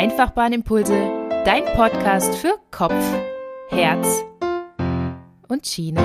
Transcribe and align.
Einfachbahnimpulse, 0.00 0.96
dein 1.44 1.62
Podcast 1.76 2.34
für 2.34 2.54
Kopf, 2.70 2.94
Herz 3.68 4.24
und 5.46 5.66
Schiene. 5.66 6.00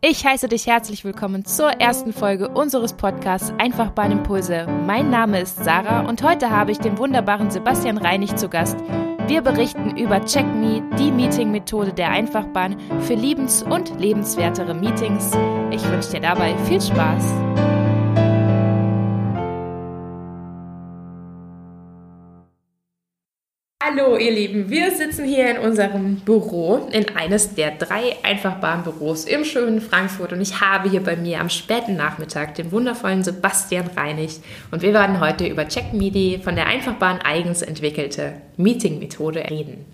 Ich 0.00 0.26
heiße 0.26 0.48
dich 0.48 0.66
herzlich 0.66 1.04
willkommen 1.04 1.44
zur 1.44 1.70
ersten 1.70 2.12
Folge 2.12 2.48
unseres 2.48 2.94
Podcasts 2.94 3.52
Einfachbahnimpulse. 3.58 4.66
Mein 4.66 5.10
Name 5.10 5.40
ist 5.40 5.62
Sarah 5.62 6.00
und 6.00 6.20
heute 6.24 6.50
habe 6.50 6.72
ich 6.72 6.78
den 6.78 6.98
wunderbaren 6.98 7.48
Sebastian 7.48 7.98
Reinig 7.98 8.34
zu 8.34 8.48
Gast. 8.48 8.78
Wir 9.28 9.40
berichten 9.40 9.96
über 9.96 10.18
CheckMe, 10.24 10.82
die 10.98 11.12
Meeting-Methode 11.12 11.92
der 11.92 12.10
Einfachbahn 12.10 12.76
für 13.02 13.14
liebens- 13.14 13.62
und 13.62 14.00
lebenswertere 14.00 14.74
Meetings. 14.74 15.30
Ich 15.70 15.88
wünsche 15.88 16.10
dir 16.10 16.22
dabei 16.22 16.56
viel 16.66 16.80
Spaß. 16.80 17.73
Hallo 23.96 24.16
ihr 24.16 24.32
Lieben, 24.32 24.70
wir 24.70 24.90
sitzen 24.90 25.24
hier 25.24 25.50
in 25.50 25.58
unserem 25.58 26.16
Büro, 26.16 26.88
in 26.90 27.14
eines 27.16 27.54
der 27.54 27.72
drei 27.72 28.16
Einfachbahnbüros 28.24 29.24
im 29.24 29.44
schönen 29.44 29.80
Frankfurt 29.80 30.32
und 30.32 30.40
ich 30.40 30.60
habe 30.60 30.90
hier 30.90 31.00
bei 31.00 31.14
mir 31.14 31.40
am 31.40 31.48
späten 31.48 31.94
Nachmittag 31.94 32.56
den 32.56 32.72
wundervollen 32.72 33.22
Sebastian 33.22 33.88
Reinig 33.96 34.40
und 34.72 34.82
wir 34.82 34.92
werden 34.94 35.20
heute 35.20 35.46
über 35.46 35.66
CheckMe, 35.66 36.40
von 36.42 36.56
der 36.56 36.66
Einfachbahn 36.66 37.20
eigens 37.20 37.62
entwickelte 37.62 38.32
Meeting-Methode 38.56 39.48
reden. 39.48 39.84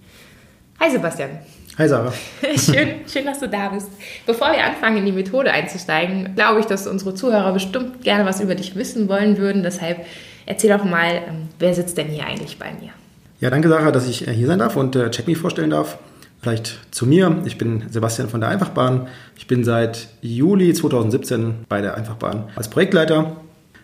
Hi 0.78 0.90
Sebastian. 0.90 1.40
Hi 1.76 1.87
Sarah. 1.87 2.12
schön, 2.56 3.01
schön, 3.06 3.26
dass 3.26 3.40
du 3.40 3.51
da 3.51 3.68
bist. 3.68 3.88
Bevor 4.24 4.52
wir 4.52 4.64
anfangen, 4.64 4.98
in 4.98 5.06
die 5.06 5.12
Methode 5.12 5.52
einzusteigen, 5.52 6.34
glaube 6.37 6.60
ich, 6.60 6.66
dass 6.66 6.87
unsere 6.87 7.14
Zuhörer 7.14 7.52
bestimmt 7.52 8.02
gerne 8.02 8.24
was 8.24 8.40
über 8.40 8.54
dich 8.54 8.74
wissen 8.76 9.10
wollen 9.10 9.37
würden. 9.37 9.62
Deshalb 9.62 10.06
erzähl 10.46 10.70
doch 10.70 10.84
mal, 10.84 11.16
ähm, 11.28 11.48
wer 11.59 11.74
sitzt 11.74 11.98
denn 11.98 12.06
hier 12.06 12.24
eigentlich 12.24 12.59
bei 12.59 12.73
mir? 12.80 12.92
Ja, 13.41 13.49
danke 13.49 13.71
Sarah, 13.71 13.91
dass 13.91 14.07
ich 14.07 14.29
äh, 14.29 14.33
hier 14.35 14.46
sein 14.46 14.59
darf 14.59 14.77
und 14.77 14.95
äh, 14.95 15.10
CheckMe 15.10 15.35
vorstellen 15.35 15.71
darf. 15.71 15.96
Vielleicht 16.43 16.79
zu 16.95 17.07
mir. 17.07 17.38
Ich 17.47 17.57
bin 17.57 17.85
Sebastian 17.91 18.29
von 18.29 18.41
der 18.41 18.51
Einfachbahn. 18.51 19.09
Ich 19.35 19.47
bin 19.47 19.65
seit 19.65 20.09
Juli 20.21 20.74
2017 20.74 21.65
bei 21.66 21.80
der 21.80 21.97
Einfachbahn 21.97 22.51
als 22.55 22.69
Projektleiter. 22.69 23.37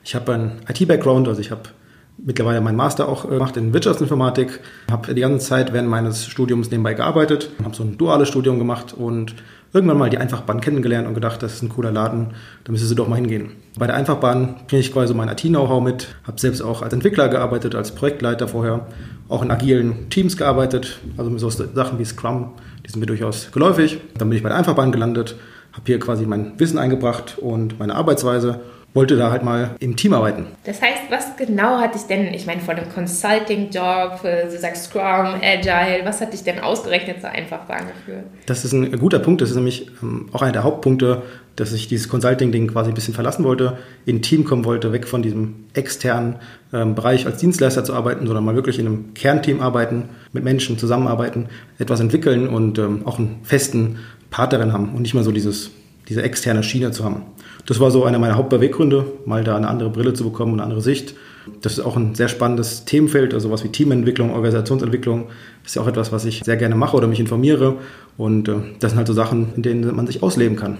Ich 0.05 0.15
habe 0.15 0.35
einen 0.35 0.61
IT-Background, 0.69 1.27
also 1.27 1.41
ich 1.41 1.51
habe 1.51 1.63
mittlerweile 2.19 2.61
meinen 2.61 2.77
Master 2.77 3.09
auch 3.09 3.25
äh, 3.25 3.29
gemacht 3.29 3.57
in 3.57 3.73
Wirtschaftsinformatik. 3.73 4.61
Habe 4.91 5.15
die 5.15 5.23
ganze 5.23 5.47
Zeit 5.47 5.73
während 5.73 5.89
meines 5.89 6.27
Studiums 6.27 6.71
nebenbei 6.71 6.93
gearbeitet, 6.93 7.51
habe 7.65 7.75
so 7.75 7.83
ein 7.83 7.97
duales 7.97 8.29
Studium 8.29 8.59
gemacht 8.59 8.93
und 8.93 9.37
irgendwann 9.73 9.99
mal 9.99 10.11
die 10.11 10.19
Einfachbahn 10.19 10.61
kennengelernt 10.61 11.07
und 11.07 11.15
gedacht, 11.15 11.43
das 11.43 11.55
ist 11.55 11.63
ein 11.63 11.69
cooler 11.69 11.91
Laden, 11.91 12.29
da 12.65 12.73
müsste 12.73 12.87
sie 12.87 12.95
doch 12.95 13.09
mal 13.09 13.17
hingehen. 13.17 13.53
Bei 13.79 13.87
der 13.87 13.97
Einfachbahn 13.97 14.57
bringe 14.69 14.81
ich 14.81 14.93
quasi 14.93 15.13
mein 15.15 15.29
IT-Know-how 15.29 15.83
mit, 15.83 16.09
habe 16.25 16.41
selbst 16.41 16.63
auch 16.63 16.83
als 16.83 16.93
Entwickler 16.93 17.29
gearbeitet, 17.29 17.75
als 17.75 17.95
Projektleiter 17.95 18.49
vorher, 18.49 18.87
auch 19.29 19.43
in 19.43 19.51
agilen 19.51 20.09
Teams 20.09 20.37
gearbeitet, 20.37 20.99
also 21.17 21.31
mit 21.31 21.41
so 21.41 21.51
Sachen 21.51 21.99
wie 21.99 22.05
Scrum, 22.05 22.55
die 22.87 22.91
sind 22.91 23.01
mir 23.01 23.07
durchaus 23.07 23.51
geläufig. 23.53 23.99
Dann 24.17 24.29
bin 24.29 24.37
ich 24.37 24.43
bei 24.43 24.49
der 24.49 24.59
Einfachbahn 24.59 24.93
gelandet, 24.93 25.37
habe 25.73 25.83
hier 25.85 25.99
quasi 25.99 26.25
mein 26.27 26.59
Wissen 26.59 26.79
eingebracht 26.79 27.39
und 27.39 27.79
meine 27.79 27.95
Arbeitsweise 27.95 28.61
wollte 28.97 29.17
da 29.17 29.31
halt 29.31 29.45
mal 29.45 29.77
im 29.79 29.95
Team 29.95 30.15
arbeiten. 30.15 30.47
Das 30.65 30.81
heißt, 30.81 31.03
was 31.11 31.37
genau 31.37 31.79
hat 31.79 31.95
dich 31.95 32.03
denn, 32.03 32.33
ich 32.33 32.47
meine, 32.47 32.63
von 32.63 32.77
einem 32.77 32.89
Consulting-Job, 32.89 34.25
äh, 34.25 34.51
du 34.51 34.59
sagst 34.59 34.87
Scrum, 34.87 35.37
Agile, 35.43 36.01
was 36.05 36.21
hat 36.21 36.33
dich 36.33 36.43
denn 36.43 36.59
ausgerechnet 36.59 37.21
zur 37.21 37.31
Einfachbahn 37.31 37.87
geführt? 37.87 38.25
Das 38.47 38.65
ist 38.65 38.73
ein 38.73 38.99
guter 38.99 39.19
Punkt. 39.19 39.43
Das 39.43 39.51
ist 39.51 39.57
nämlich 39.57 39.89
ähm, 40.03 40.31
auch 40.33 40.41
einer 40.41 40.53
der 40.53 40.65
Hauptpunkte, 40.65 41.23
dass 41.57 41.73
ich 41.73 41.89
dieses 41.89 42.09
Consulting-Ding 42.09 42.69
quasi 42.69 42.91
ein 42.91 42.95
bisschen 42.95 43.15
verlassen 43.15 43.45
wollte, 43.45 43.79
in 44.07 44.17
ein 44.17 44.23
Team 44.23 44.45
kommen 44.45 44.65
wollte, 44.65 44.93
weg 44.93 45.07
von 45.07 45.23
diesem 45.23 45.67
externen 45.75 46.37
ähm, 46.73 46.95
Bereich 46.95 47.27
als 47.27 47.39
Dienstleister 47.39 47.85
zu 47.85 47.93
arbeiten, 47.95 48.27
sondern 48.27 48.45
mal 48.45 48.55
wirklich 48.55 48.79
in 48.79 48.87
einem 48.87 49.15
Kernteam 49.15 49.61
arbeiten, 49.61 50.09
mit 50.33 50.43
Menschen 50.43 50.79
zusammenarbeiten, 50.79 51.49
etwas 51.79 52.01
entwickeln 52.01 52.49
und 52.49 52.79
ähm, 52.79 53.07
auch 53.07 53.19
einen 53.19 53.41
festen 53.43 53.99
Partner 54.31 54.73
haben 54.73 54.95
und 54.95 55.03
nicht 55.03 55.15
mal 55.15 55.25
so 55.25 55.33
dieses, 55.33 55.71
diese 56.09 56.23
externe 56.23 56.63
Schiene 56.63 56.91
zu 56.93 57.05
haben. 57.05 57.23
Das 57.67 57.81
war 57.81 57.91
so 57.91 58.05
einer 58.05 58.21
meiner 58.21 58.37
Hauptbeweggründe, 58.37 59.05
mal 59.25 59.43
da 59.43 59.57
eine 59.57 59.69
andere 59.69 59.91
Brille 59.91 60.15
zu 60.15 60.25
bekommen, 60.25 60.55
eine 60.55 60.63
andere 60.63 60.81
Sicht. 60.81 61.15
Das 61.63 61.73
ist 61.73 61.81
auch 61.81 61.97
ein 61.97 62.15
sehr 62.15 62.29
spannendes 62.29 62.85
Themenfeld, 62.85 63.35
also 63.35 63.51
was 63.51 63.65
wie 63.65 63.69
Teamentwicklung, 63.69 64.33
Organisationsentwicklung. 64.33 65.27
Das 65.63 65.73
ist 65.73 65.75
ja 65.75 65.83
auch 65.83 65.89
etwas, 65.89 66.13
was 66.13 66.25
ich 66.25 66.43
sehr 66.45 66.57
gerne 66.57 66.77
mache 66.77 66.97
oder 66.97 67.09
mich 67.09 67.21
informiere. 67.21 67.75
Und 68.17 68.49
äh, 68.49 68.55
das 68.79 68.93
sind 68.93 68.99
halt 68.99 69.09
so 69.09 69.15
Sachen, 69.15 69.49
in 69.57 69.63
denen 69.63 69.95
man 69.95 70.07
sich 70.07 70.23
ausleben 70.23 70.57
kann. 70.57 70.79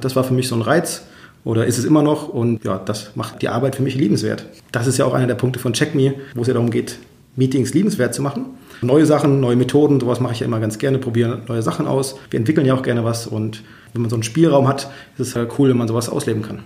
Das 0.00 0.14
war 0.14 0.24
für 0.24 0.34
mich 0.34 0.48
so 0.48 0.54
ein 0.54 0.62
Reiz 0.62 1.04
oder 1.44 1.66
ist 1.66 1.78
es 1.78 1.84
immer 1.84 2.02
noch 2.02 2.28
und 2.28 2.64
ja, 2.64 2.78
das 2.78 3.16
macht 3.16 3.42
die 3.42 3.48
Arbeit 3.48 3.76
für 3.76 3.82
mich 3.82 3.94
liebenswert. 3.94 4.44
Das 4.70 4.86
ist 4.86 4.98
ja 4.98 5.04
auch 5.04 5.14
einer 5.14 5.26
der 5.26 5.34
Punkte 5.34 5.58
von 5.58 5.72
CheckMe, 5.72 6.14
wo 6.34 6.42
es 6.42 6.48
ja 6.48 6.54
darum 6.54 6.70
geht, 6.70 6.98
Meetings 7.38 7.72
liebenswert 7.72 8.14
zu 8.14 8.20
machen. 8.20 8.46
Neue 8.82 9.06
Sachen, 9.06 9.40
neue 9.40 9.56
Methoden, 9.56 10.00
sowas 10.00 10.20
mache 10.20 10.34
ich 10.34 10.40
ja 10.40 10.46
immer 10.46 10.60
ganz 10.60 10.78
gerne, 10.78 10.98
probiere 10.98 11.40
neue 11.46 11.62
Sachen 11.62 11.86
aus. 11.86 12.16
Wir 12.30 12.38
entwickeln 12.38 12.66
ja 12.66 12.74
auch 12.74 12.82
gerne 12.82 13.04
was 13.04 13.26
und 13.26 13.62
wenn 13.92 14.02
man 14.02 14.10
so 14.10 14.16
einen 14.16 14.24
Spielraum 14.24 14.66
hat, 14.68 14.90
ist 15.16 15.28
es 15.28 15.36
halt 15.36 15.50
cool, 15.58 15.70
wenn 15.70 15.76
man 15.76 15.88
sowas 15.88 16.08
ausleben 16.08 16.42
kann. 16.42 16.64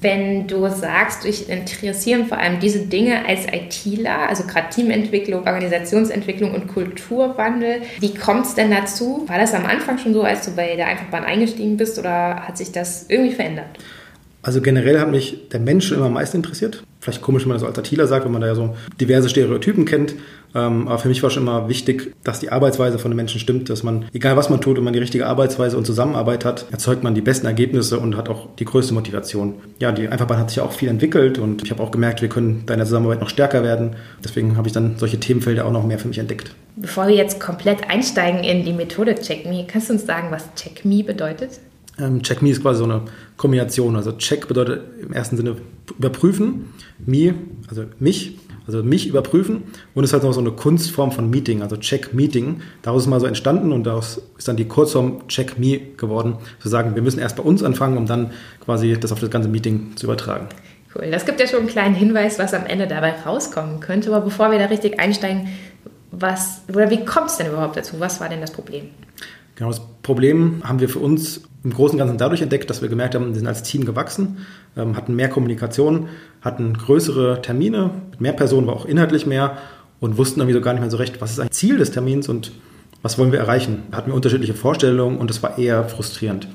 Wenn 0.00 0.48
du 0.48 0.68
sagst, 0.68 1.24
dich 1.24 1.48
interessieren 1.48 2.26
vor 2.26 2.38
allem 2.38 2.58
diese 2.58 2.80
Dinge 2.80 3.24
als 3.26 3.46
ITler, 3.46 4.28
also 4.28 4.44
gerade 4.44 4.68
Teamentwicklung, 4.70 5.46
Organisationsentwicklung 5.46 6.52
und 6.52 6.66
Kulturwandel, 6.66 7.82
wie 8.00 8.14
kommt 8.14 8.46
es 8.46 8.54
denn 8.54 8.70
dazu? 8.70 9.24
War 9.28 9.38
das 9.38 9.54
am 9.54 9.64
Anfang 9.64 9.98
schon 9.98 10.12
so, 10.12 10.22
als 10.22 10.44
du 10.44 10.52
bei 10.52 10.74
der 10.74 10.88
Einfachbahn 10.88 11.24
eingestiegen 11.24 11.76
bist 11.76 11.98
oder 11.98 12.46
hat 12.46 12.58
sich 12.58 12.72
das 12.72 13.06
irgendwie 13.08 13.32
verändert? 13.32 13.78
Also 14.42 14.60
generell 14.60 14.98
hat 14.98 15.10
mich 15.10 15.48
der 15.52 15.60
Mensch 15.60 15.92
immer 15.92 16.06
am 16.06 16.14
meisten 16.14 16.38
interessiert. 16.38 16.82
Vielleicht 17.00 17.22
komisch, 17.22 17.44
wenn 17.44 17.50
man 17.50 17.58
das 17.58 17.66
als 17.66 17.78
ITler 17.78 18.08
sagt, 18.08 18.24
wenn 18.24 18.32
man 18.32 18.40
da 18.40 18.48
ja 18.48 18.54
so 18.56 18.76
diverse 19.00 19.28
Stereotypen 19.28 19.84
kennt. 19.84 20.14
Ähm, 20.54 20.88
aber 20.88 20.98
für 20.98 21.08
mich 21.08 21.22
war 21.22 21.30
schon 21.30 21.44
immer 21.44 21.68
wichtig, 21.68 22.12
dass 22.24 22.40
die 22.40 22.50
Arbeitsweise 22.50 22.98
von 22.98 23.10
den 23.10 23.16
Menschen 23.16 23.40
stimmt, 23.40 23.70
dass 23.70 23.82
man, 23.82 24.04
egal 24.12 24.36
was 24.36 24.50
man 24.50 24.60
tut, 24.60 24.76
wenn 24.76 24.84
man 24.84 24.92
die 24.92 24.98
richtige 24.98 25.26
Arbeitsweise 25.26 25.76
und 25.76 25.86
Zusammenarbeit 25.86 26.44
hat, 26.44 26.66
erzeugt 26.70 27.02
man 27.04 27.14
die 27.14 27.20
besten 27.20 27.46
Ergebnisse 27.46 27.98
und 27.98 28.16
hat 28.16 28.28
auch 28.28 28.48
die 28.58 28.64
größte 28.64 28.94
Motivation. 28.94 29.54
Ja, 29.78 29.92
die 29.92 30.08
Einfachbahn 30.08 30.38
hat 30.38 30.50
sich 30.50 30.56
ja 30.56 30.64
auch 30.64 30.72
viel 30.72 30.88
entwickelt 30.88 31.38
und 31.38 31.62
ich 31.62 31.70
habe 31.70 31.82
auch 31.82 31.90
gemerkt, 31.90 32.20
wir 32.20 32.28
können 32.28 32.64
da 32.66 32.74
in 32.74 32.78
der 32.78 32.86
Zusammenarbeit 32.86 33.20
noch 33.20 33.30
stärker 33.30 33.62
werden. 33.62 33.96
Deswegen 34.22 34.56
habe 34.56 34.66
ich 34.66 34.74
dann 34.74 34.96
solche 34.98 35.18
Themenfelder 35.18 35.64
auch 35.66 35.72
noch 35.72 35.86
mehr 35.86 35.98
für 35.98 36.08
mich 36.08 36.18
entdeckt. 36.18 36.54
Bevor 36.76 37.06
wir 37.06 37.14
jetzt 37.14 37.40
komplett 37.40 37.88
einsteigen 37.88 38.44
in 38.44 38.64
die 38.64 38.72
Methode 38.72 39.14
CheckMe, 39.14 39.66
kannst 39.66 39.88
du 39.88 39.94
uns 39.94 40.06
sagen, 40.06 40.28
was 40.30 40.48
CheckMe 40.56 41.02
bedeutet? 41.04 41.60
Ähm, 41.98 42.22
Check 42.22 42.42
Me 42.42 42.50
ist 42.50 42.62
quasi 42.62 42.78
so 42.78 42.84
eine 42.84 43.02
Kombination. 43.36 43.96
Also 43.96 44.12
Check 44.12 44.48
bedeutet 44.48 44.82
im 45.00 45.12
ersten 45.12 45.36
Sinne 45.36 45.56
überprüfen, 45.98 46.72
Me, 47.04 47.34
also 47.68 47.84
mich, 47.98 48.38
also 48.66 48.82
mich 48.82 49.08
überprüfen 49.08 49.64
und 49.94 50.04
es 50.04 50.10
ist 50.10 50.14
halt 50.14 50.22
noch 50.22 50.32
so 50.32 50.40
eine 50.40 50.52
Kunstform 50.52 51.12
von 51.12 51.28
Meeting, 51.28 51.62
also 51.62 51.76
Check 51.76 52.14
Meeting. 52.14 52.62
Daraus 52.82 53.02
ist 53.02 53.08
mal 53.08 53.20
so 53.20 53.26
entstanden 53.26 53.72
und 53.72 53.84
daraus 53.84 54.22
ist 54.38 54.48
dann 54.48 54.56
die 54.56 54.66
Kurzform 54.66 55.26
Check 55.28 55.58
Me 55.58 55.80
geworden. 55.96 56.36
Zu 56.60 56.68
sagen, 56.68 56.94
wir 56.94 57.02
müssen 57.02 57.18
erst 57.18 57.36
bei 57.36 57.42
uns 57.42 57.62
anfangen, 57.62 57.98
um 57.98 58.06
dann 58.06 58.30
quasi 58.64 58.96
das 58.98 59.12
auf 59.12 59.20
das 59.20 59.30
ganze 59.30 59.48
Meeting 59.48 59.96
zu 59.96 60.06
übertragen. 60.06 60.48
Cool, 60.94 61.10
das 61.10 61.24
gibt 61.24 61.40
ja 61.40 61.46
schon 61.46 61.60
einen 61.60 61.68
kleinen 61.68 61.94
Hinweis, 61.94 62.38
was 62.38 62.54
am 62.54 62.66
Ende 62.66 62.86
dabei 62.86 63.12
rauskommen 63.26 63.80
könnte. 63.80 64.14
Aber 64.14 64.24
bevor 64.24 64.50
wir 64.50 64.58
da 64.58 64.66
richtig 64.66 65.00
einsteigen, 65.00 65.48
was 66.10 66.62
oder 66.68 66.90
wie 66.90 67.04
kommt 67.04 67.28
es 67.28 67.38
denn 67.38 67.48
überhaupt 67.48 67.76
dazu? 67.76 67.98
Was 67.98 68.20
war 68.20 68.28
denn 68.28 68.40
das 68.40 68.52
Problem? 68.52 68.90
Genau, 69.56 69.70
das 69.70 69.80
Problem 70.02 70.62
haben 70.64 70.80
wir 70.80 70.88
für 70.88 70.98
uns 70.98 71.42
im 71.64 71.72
Großen 71.72 71.94
und 71.94 71.98
Ganzen 71.98 72.18
dadurch 72.18 72.42
entdeckt, 72.42 72.68
dass 72.70 72.82
wir 72.82 72.88
gemerkt 72.88 73.14
haben, 73.14 73.28
wir 73.28 73.34
sind 73.34 73.46
als 73.46 73.62
Team 73.62 73.84
gewachsen, 73.84 74.38
ähm, 74.76 74.96
hatten 74.96 75.14
mehr 75.14 75.28
Kommunikation, 75.28 76.08
hatten 76.40 76.74
größere 76.74 77.40
Termine, 77.42 77.90
mit 78.10 78.20
mehr 78.20 78.32
Personen 78.32 78.66
war 78.66 78.74
auch 78.74 78.86
inhaltlich 78.86 79.26
mehr 79.26 79.58
und 80.00 80.18
wussten 80.18 80.40
irgendwie 80.40 80.54
so 80.54 80.60
gar 80.60 80.72
nicht 80.72 80.80
mehr 80.80 80.90
so 80.90 80.96
recht, 80.96 81.20
was 81.20 81.32
ist 81.32 81.40
ein 81.40 81.50
Ziel 81.50 81.78
des 81.78 81.92
Termins 81.92 82.28
und 82.28 82.52
was 83.02 83.18
wollen 83.18 83.32
wir 83.32 83.38
erreichen. 83.38 83.84
Da 83.90 83.98
hatten 83.98 84.10
wir 84.10 84.14
unterschiedliche 84.14 84.54
Vorstellungen 84.54 85.18
und 85.18 85.30
es 85.30 85.42
war 85.42 85.58
eher 85.58 85.84
frustrierend. 85.88 86.48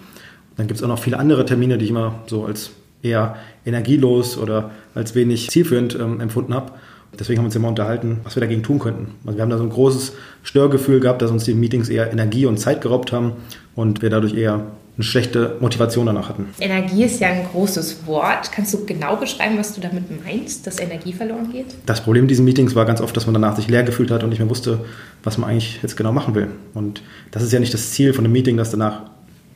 Dann 0.55 0.67
gibt 0.67 0.79
es 0.79 0.83
auch 0.83 0.87
noch 0.87 0.99
viele 0.99 1.19
andere 1.19 1.45
Termine, 1.45 1.77
die 1.77 1.85
ich 1.85 1.91
immer 1.91 2.23
so 2.25 2.45
als 2.45 2.71
eher 3.01 3.35
energielos 3.65 4.37
oder 4.37 4.71
als 4.95 5.13
wenig 5.13 5.49
zielführend 5.49 5.95
ähm, 5.95 6.19
empfunden 6.19 6.53
habe. 6.53 6.73
Deswegen 7.19 7.39
haben 7.39 7.45
wir 7.45 7.47
uns 7.47 7.55
immer 7.55 7.69
unterhalten, 7.69 8.19
was 8.23 8.35
wir 8.35 8.41
dagegen 8.41 8.63
tun 8.63 8.79
könnten. 8.79 9.15
Also 9.25 9.37
wir 9.37 9.43
haben 9.43 9.49
da 9.49 9.57
so 9.57 9.63
ein 9.63 9.69
großes 9.69 10.13
Störgefühl 10.43 10.99
gehabt, 10.99 11.21
dass 11.21 11.31
uns 11.31 11.45
die 11.45 11.53
Meetings 11.53 11.89
eher 11.89 12.11
Energie 12.11 12.45
und 12.45 12.57
Zeit 12.57 12.81
geraubt 12.81 13.11
haben 13.11 13.33
und 13.75 14.01
wir 14.01 14.09
dadurch 14.09 14.35
eher 14.35 14.65
eine 14.97 15.03
schlechte 15.03 15.57
Motivation 15.59 16.07
danach 16.07 16.27
hatten. 16.27 16.47
Energie 16.59 17.03
ist 17.03 17.19
ja 17.19 17.27
ein 17.27 17.45
großes 17.51 18.07
Wort. 18.07 18.51
Kannst 18.51 18.73
du 18.73 18.83
genau 18.85 19.15
beschreiben, 19.15 19.57
was 19.57 19.73
du 19.73 19.81
damit 19.81 20.05
meinst, 20.25 20.65
dass 20.65 20.79
Energie 20.79 21.13
verloren 21.13 21.51
geht? 21.51 21.67
Das 21.85 22.01
Problem 22.01 22.23
in 22.23 22.27
diesen 22.27 22.45
Meetings 22.45 22.73
war 22.73 22.85
ganz 22.85 22.99
oft, 22.99 23.15
dass 23.15 23.27
man 23.27 23.33
danach 23.33 23.55
sich 23.55 23.67
leer 23.67 23.83
gefühlt 23.83 24.09
hat 24.09 24.23
und 24.23 24.29
nicht 24.29 24.39
mehr 24.39 24.49
wusste, 24.49 24.79
was 25.23 25.37
man 25.37 25.51
eigentlich 25.51 25.79
jetzt 25.83 25.97
genau 25.97 26.11
machen 26.11 26.33
will. 26.33 26.47
Und 26.73 27.03
das 27.29 27.43
ist 27.43 27.53
ja 27.53 27.59
nicht 27.59 27.73
das 27.75 27.91
Ziel 27.91 28.13
von 28.13 28.25
einem 28.25 28.33
Meeting, 28.33 28.57
dass 28.57 28.71
danach 28.71 29.01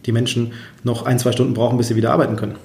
die 0.06 0.12
Menschen 0.12 0.53
noch 0.83 1.06
ein, 1.06 1.18
zwei 1.18 1.31
Stunden 1.31 1.56
brauchen, 1.56 1.77
bis 1.77 1.88
sie 1.88 1.95
wieder 1.95 2.12
arbeiten 2.12 2.36
können. 2.36 2.56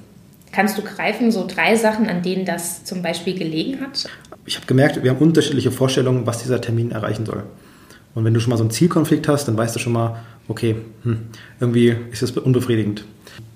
Kannst 0.53 0.79
du 0.79 0.83
greifen, 0.83 1.31
so 1.31 1.47
drei 1.47 1.77
Sachen, 1.77 2.09
an 2.09 2.23
denen 2.23 2.47
das 2.47 2.85
zum 2.85 3.03
Beispiel 3.03 3.39
gelegen 3.39 3.81
hat? 3.81 4.07
Ich 4.47 4.57
habe 4.57 4.67
gemerkt, 4.67 5.03
wir 5.03 5.11
haben 5.11 5.19
unterschiedliche 5.19 5.71
Vorstellungen, 5.71 6.27
was 6.27 6.43
dieser 6.43 6.61
Termin 6.61 6.93
erreichen 6.93 7.27
soll. 7.27 7.43
Und 8.15 8.25
wenn 8.25 8.33
du 8.33 8.41
schon 8.41 8.51
mal 8.51 8.57
so 8.57 8.63
einen 8.63 8.71
Zielkonflikt 8.71 9.29
hast, 9.29 9.47
dann 9.47 9.57
weißt 9.57 9.77
du 9.77 9.81
schon 9.81 9.93
mal, 9.93 10.23
okay, 10.49 10.77
hm, 11.03 11.19
irgendwie 11.61 11.95
ist 12.11 12.23
das 12.23 12.31
unbefriedigend. 12.31 13.05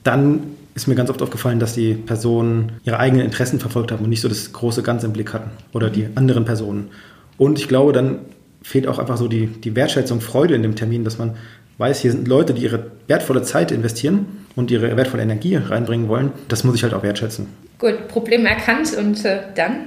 Dann 0.05 0.43
ist 0.75 0.87
mir 0.87 0.95
ganz 0.95 1.11
oft 1.11 1.23
aufgefallen, 1.23 1.59
dass 1.59 1.75
die 1.75 1.95
Personen 1.95 2.73
ihre 2.85 2.99
eigenen 2.99 3.25
Interessen 3.25 3.61
verfolgt 3.61 3.93
haben 3.93 4.05
und 4.05 4.11
nicht 4.11 4.21
so 4.21 4.29
das 4.29 4.53
große 4.53 4.83
Ganze 4.83 5.07
im 5.07 5.13
Blick 5.13 5.33
hatten 5.33 5.51
oder 5.73 5.91
die 5.91 6.09
anderen 6.15 6.45
Personen. 6.45 6.91
Und 7.39 7.59
ich 7.59 7.69
glaube, 7.69 7.93
dann 7.93 8.19
fehlt 8.63 8.87
auch 8.87 8.99
einfach 8.99 9.17
so 9.17 9.29
die, 9.29 9.47
die 9.47 9.75
Wertschätzung, 9.75 10.21
Freude 10.21 10.55
in 10.55 10.63
dem 10.63 10.77
Termin, 10.77 11.05
dass 11.05 11.19
man 11.19 11.37
weiß, 11.79 12.01
hier 12.01 12.13
sind 12.13 12.29
Leute, 12.29 12.53
die 12.53 12.63
ihre 12.63 12.91
wertvolle 13.07 13.43
Zeit 13.43 13.73
investieren 13.73 14.27
und 14.57 14.71
ihre 14.71 14.95
wertvolle 14.97 15.23
Energie 15.23 15.57
reinbringen 15.57 16.09
wollen. 16.09 16.33
Das 16.49 16.63
muss 16.65 16.75
ich 16.75 16.83
halt 16.83 16.93
auch 16.93 17.03
wertschätzen. 17.03 17.47
Gut, 17.79 18.09
Problem 18.09 18.45
erkannt 18.45 18.95
und 18.97 19.25
äh, 19.25 19.41
dann? 19.55 19.87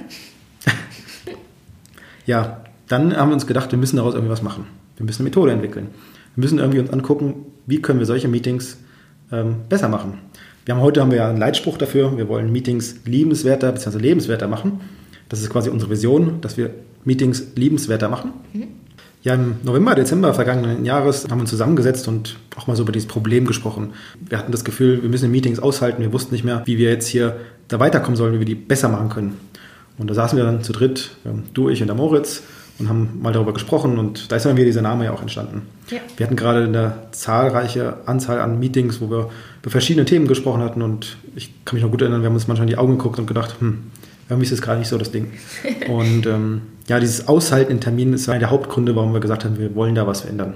Ja, 2.26 2.62
dann 2.88 3.16
haben 3.16 3.28
wir 3.30 3.34
uns 3.34 3.46
gedacht, 3.46 3.70
wir 3.70 3.78
müssen 3.78 3.96
daraus 3.96 4.14
irgendwie 4.14 4.32
was 4.32 4.42
machen. 4.42 4.66
Wir 4.96 5.06
müssen 5.06 5.22
eine 5.22 5.30
Methode 5.30 5.52
entwickeln. 5.52 5.88
Wir 6.34 6.42
müssen 6.42 6.58
irgendwie 6.58 6.80
uns 6.80 6.90
angucken, 6.90 7.46
wie 7.66 7.80
können 7.80 7.98
wir 7.98 8.06
solche 8.06 8.28
Meetings 8.28 8.78
ähm, 9.32 9.56
besser 9.68 9.88
machen. 9.88 10.18
Wir 10.64 10.74
haben 10.74 10.82
heute 10.82 11.00
haben 11.00 11.10
wir 11.10 11.18
ja 11.18 11.28
einen 11.28 11.38
Leitspruch 11.38 11.78
dafür. 11.78 12.16
Wir 12.16 12.28
wollen 12.28 12.50
Meetings 12.50 12.96
liebenswerter 13.04 13.72
bzw. 13.72 13.98
lebenswerter 13.98 14.48
machen. 14.48 14.80
Das 15.28 15.40
ist 15.40 15.50
quasi 15.50 15.70
unsere 15.70 15.90
Vision, 15.90 16.40
dass 16.40 16.56
wir 16.56 16.70
Meetings 17.04 17.44
liebenswerter 17.54 18.08
machen. 18.08 18.32
Mhm. 18.52 18.68
Ja, 19.22 19.34
im 19.34 19.56
November, 19.62 19.94
Dezember 19.94 20.34
vergangenen 20.34 20.84
Jahres 20.84 21.24
haben 21.24 21.38
wir 21.38 21.42
uns 21.42 21.50
zusammengesetzt 21.50 22.08
und 22.08 22.36
auch 22.56 22.66
mal 22.66 22.76
so 22.76 22.82
über 22.82 22.92
dieses 22.92 23.08
Problem 23.08 23.46
gesprochen. 23.46 23.94
Wir 24.20 24.36
hatten 24.36 24.52
das 24.52 24.64
Gefühl, 24.64 25.02
wir 25.02 25.08
müssen 25.08 25.30
Meetings 25.30 25.58
aushalten. 25.58 26.02
Wir 26.02 26.12
wussten 26.12 26.34
nicht 26.34 26.44
mehr, 26.44 26.62
wie 26.66 26.76
wir 26.76 26.90
jetzt 26.90 27.06
hier 27.06 27.36
da 27.68 27.80
weiterkommen 27.80 28.16
sollen, 28.16 28.34
wie 28.34 28.40
wir 28.40 28.46
die 28.46 28.54
besser 28.54 28.90
machen 28.90 29.08
können. 29.08 29.38
Und 29.98 30.08
da 30.08 30.14
saßen 30.14 30.36
wir 30.36 30.44
dann 30.44 30.62
zu 30.62 30.72
dritt, 30.72 31.10
du, 31.54 31.68
ich 31.68 31.80
und 31.80 31.86
der 31.86 31.96
Moritz, 31.96 32.42
und 32.78 32.88
haben 32.88 33.20
mal 33.22 33.32
darüber 33.32 33.52
gesprochen 33.52 33.98
und 33.98 34.32
da 34.32 34.36
ist 34.36 34.46
dann 34.46 34.56
wieder 34.56 34.66
dieser 34.66 34.82
Name 34.82 35.04
ja 35.04 35.12
auch 35.12 35.22
entstanden. 35.22 35.62
Ja. 35.90 35.98
Wir 36.16 36.26
hatten 36.26 36.36
gerade 36.36 36.64
eine 36.64 36.94
zahlreiche 37.12 37.98
Anzahl 38.06 38.40
an 38.40 38.58
Meetings, 38.58 39.00
wo 39.00 39.10
wir 39.10 39.28
über 39.62 39.70
verschiedene 39.70 40.04
Themen 40.04 40.26
gesprochen 40.26 40.60
hatten 40.60 40.82
und 40.82 41.16
ich 41.36 41.52
kann 41.64 41.76
mich 41.76 41.84
noch 41.84 41.90
gut 41.90 42.02
erinnern, 42.02 42.22
wir 42.22 42.26
haben 42.26 42.34
uns 42.34 42.48
manchmal 42.48 42.66
in 42.66 42.70
die 42.70 42.78
Augen 42.78 42.98
geguckt 42.98 43.18
und 43.18 43.26
gedacht, 43.26 43.60
hm, 43.60 43.90
irgendwie 44.28 44.44
ist 44.44 44.52
das 44.52 44.62
gerade 44.62 44.78
nicht 44.78 44.88
so 44.88 44.98
das 44.98 45.12
Ding. 45.12 45.32
Und 45.88 46.26
ähm, 46.26 46.62
ja, 46.88 46.98
dieses 46.98 47.28
Aushalten 47.28 47.70
in 47.72 47.80
Terminen 47.80 48.14
ist 48.14 48.26
einer 48.28 48.38
der 48.38 48.50
Hauptgründe, 48.50 48.96
warum 48.96 49.12
wir 49.12 49.20
gesagt 49.20 49.44
haben, 49.44 49.58
wir 49.58 49.74
wollen 49.74 49.94
da 49.94 50.06
was 50.06 50.22
verändern. 50.22 50.54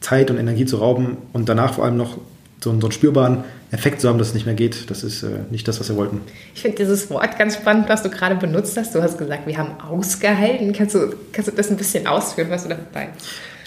Zeit 0.00 0.30
und 0.30 0.36
Energie 0.36 0.66
zu 0.66 0.76
rauben 0.76 1.16
und 1.32 1.48
danach 1.48 1.72
vor 1.72 1.86
allem 1.86 1.96
noch 1.96 2.18
so, 2.60 2.70
so 2.78 2.86
einen 2.86 2.92
spürbaren 2.92 3.44
Effekt 3.70 4.00
zu 4.00 4.08
haben, 4.08 4.18
dass 4.18 4.28
es 4.28 4.34
nicht 4.34 4.46
mehr 4.46 4.54
geht. 4.54 4.90
Das 4.90 5.04
ist 5.04 5.22
äh, 5.22 5.40
nicht 5.50 5.68
das, 5.68 5.78
was 5.78 5.88
wir 5.88 5.96
wollten. 5.96 6.20
Ich 6.54 6.62
finde 6.62 6.78
dieses 6.78 7.10
Wort 7.10 7.38
ganz 7.38 7.54
spannend, 7.54 7.88
was 7.88 8.02
du 8.02 8.08
gerade 8.08 8.34
benutzt 8.36 8.76
hast. 8.76 8.94
Du 8.94 9.02
hast 9.02 9.18
gesagt, 9.18 9.46
wir 9.46 9.58
haben 9.58 9.78
ausgehalten. 9.80 10.72
Kannst 10.72 10.94
du, 10.94 11.14
kannst 11.32 11.50
du 11.50 11.54
das 11.54 11.70
ein 11.70 11.76
bisschen 11.76 12.06
ausführen, 12.06 12.48
was 12.50 12.62
du 12.62 12.70
dabei 12.70 13.10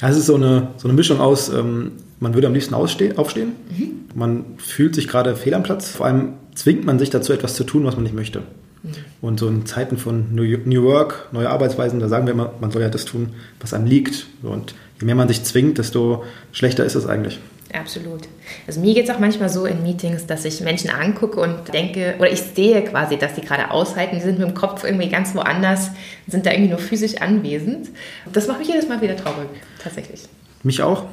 ja, 0.01 0.09
Es 0.09 0.17
ist 0.17 0.25
so 0.25 0.35
eine, 0.35 0.69
so 0.77 0.87
eine 0.87 0.95
Mischung 0.95 1.19
aus, 1.19 1.49
ähm, 1.49 1.93
man 2.19 2.33
würde 2.33 2.47
am 2.47 2.53
liebsten 2.53 2.73
aufstehen. 2.73 3.15
Mhm. 3.15 3.91
Man 4.15 4.45
fühlt 4.57 4.95
sich 4.95 5.07
gerade 5.07 5.35
fehl 5.35 5.53
am 5.53 5.63
Platz. 5.63 5.89
Vor 5.89 6.07
allem 6.07 6.33
zwingt 6.55 6.85
man 6.85 6.99
sich 6.99 7.09
dazu, 7.09 7.33
etwas 7.33 7.55
zu 7.55 7.63
tun, 7.63 7.85
was 7.85 7.95
man 7.95 8.03
nicht 8.03 8.15
möchte. 8.15 8.39
Mhm. 8.83 8.89
Und 9.21 9.39
so 9.39 9.47
in 9.47 9.65
Zeiten 9.67 9.97
von 9.97 10.33
New 10.33 10.83
Work, 10.83 11.29
neue 11.31 11.49
Arbeitsweisen, 11.49 11.99
da 11.99 12.09
sagen 12.09 12.25
wir 12.25 12.33
immer, 12.33 12.53
man 12.59 12.71
soll 12.71 12.81
ja 12.81 12.89
das 12.89 13.05
tun, 13.05 13.29
was 13.59 13.73
einem 13.73 13.85
liegt. 13.85 14.27
Und 14.41 14.73
je 14.99 15.05
mehr 15.05 15.15
man 15.15 15.27
sich 15.27 15.43
zwingt, 15.43 15.77
desto 15.77 16.23
schlechter 16.51 16.85
ist 16.85 16.95
es 16.95 17.05
eigentlich. 17.05 17.39
Absolut. 17.73 18.23
Also 18.67 18.81
mir 18.81 18.93
geht 18.93 19.05
es 19.05 19.15
auch 19.15 19.19
manchmal 19.19 19.49
so 19.49 19.65
in 19.65 19.81
Meetings, 19.83 20.25
dass 20.25 20.43
ich 20.45 20.61
Menschen 20.61 20.89
angucke 20.89 21.39
und 21.39 21.73
denke, 21.73 22.15
oder 22.19 22.31
ich 22.31 22.41
sehe 22.41 22.83
quasi, 22.83 23.17
dass 23.17 23.33
die 23.33 23.41
gerade 23.41 23.71
aushalten, 23.71 24.15
die 24.15 24.21
sind 24.21 24.39
mit 24.39 24.47
dem 24.47 24.53
Kopf 24.53 24.83
irgendwie 24.83 25.09
ganz 25.09 25.33
woanders, 25.35 25.91
sind 26.27 26.45
da 26.45 26.51
irgendwie 26.51 26.69
nur 26.69 26.79
physisch 26.79 27.21
anwesend. 27.21 27.89
Das 28.33 28.47
macht 28.47 28.59
mich 28.59 28.67
jedes 28.67 28.89
Mal 28.89 29.01
wieder 29.01 29.15
traurig, 29.15 29.47
tatsächlich. 29.81 30.23
Mich 30.63 30.81
auch. 30.81 31.05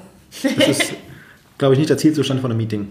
Das 0.43 0.69
ist, 0.69 0.95
glaube 1.59 1.75
ich, 1.75 1.79
nicht 1.79 1.91
der 1.91 1.99
Zielzustand 1.99 2.41
von 2.41 2.51
einem 2.51 2.59
Meeting. 2.59 2.89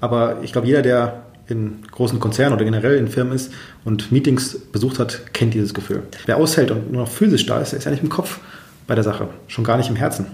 Aber 0.00 0.38
ich 0.42 0.52
glaube, 0.52 0.66
jeder, 0.66 0.82
der 0.82 1.22
in 1.46 1.82
großen 1.90 2.18
Konzernen 2.20 2.54
oder 2.54 2.64
generell 2.64 2.96
in 2.96 3.08
Firmen 3.08 3.34
ist 3.34 3.52
und 3.84 4.10
Meetings 4.10 4.58
besucht 4.72 4.98
hat, 4.98 5.32
kennt 5.32 5.54
dieses 5.54 5.74
Gefühl. 5.74 6.02
Wer 6.26 6.38
aushält 6.38 6.70
und 6.70 6.90
nur 6.90 7.02
noch 7.02 7.10
physisch 7.10 7.46
da 7.46 7.60
ist, 7.60 7.72
der 7.72 7.78
ist 7.78 7.84
ja 7.84 7.90
nicht 7.90 8.02
im 8.02 8.08
Kopf 8.08 8.40
bei 8.86 8.94
der 8.94 9.04
Sache, 9.04 9.28
schon 9.46 9.64
gar 9.64 9.76
nicht 9.76 9.88
im 9.88 9.96
Herzen. 9.96 10.26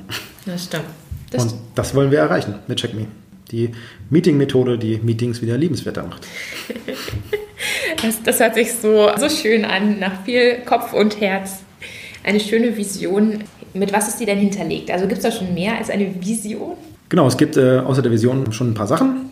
Das 0.47 0.65
stimmt. 0.65 0.85
Das 1.31 1.45
und 1.45 1.55
das 1.75 1.95
wollen 1.95 2.11
wir 2.11 2.19
erreichen 2.19 2.55
mit 2.67 2.81
CheckMe. 2.81 3.07
Die 3.51 3.71
Meeting-Methode, 4.11 4.79
die 4.79 4.99
Meetings 4.99 5.43
wieder 5.43 5.57
liebenswerter 5.57 6.05
macht. 6.05 6.27
das, 8.03 8.23
das 8.23 8.41
hört 8.41 8.55
sich 8.55 8.73
so, 8.73 9.11
so 9.19 9.29
schön 9.29 9.65
an, 9.65 9.99
nach 9.99 10.25
viel 10.25 10.59
Kopf 10.65 10.93
und 10.93 11.21
Herz. 11.21 11.63
Eine 12.23 12.41
schöne 12.41 12.77
Vision. 12.77 13.45
Mit 13.75 13.93
was 13.93 14.09
ist 14.09 14.19
die 14.19 14.27
denn 14.27 14.39
hinterlegt? 14.39 14.91
Also 14.91 15.07
gibt 15.07 15.19
es 15.19 15.25
da 15.25 15.33
schon 15.33 15.55
mehr 15.55 15.79
als 15.79 15.91
eine 15.91 16.15
Vision? 16.25 16.77
Genau, 17.09 17.27
es 17.27 17.37
gibt 17.37 17.57
äh, 17.57 17.79
außer 17.79 18.03
der 18.03 18.13
Vision 18.13 18.53
schon 18.53 18.71
ein 18.71 18.75
paar 18.75 18.87
Sachen. 18.87 19.31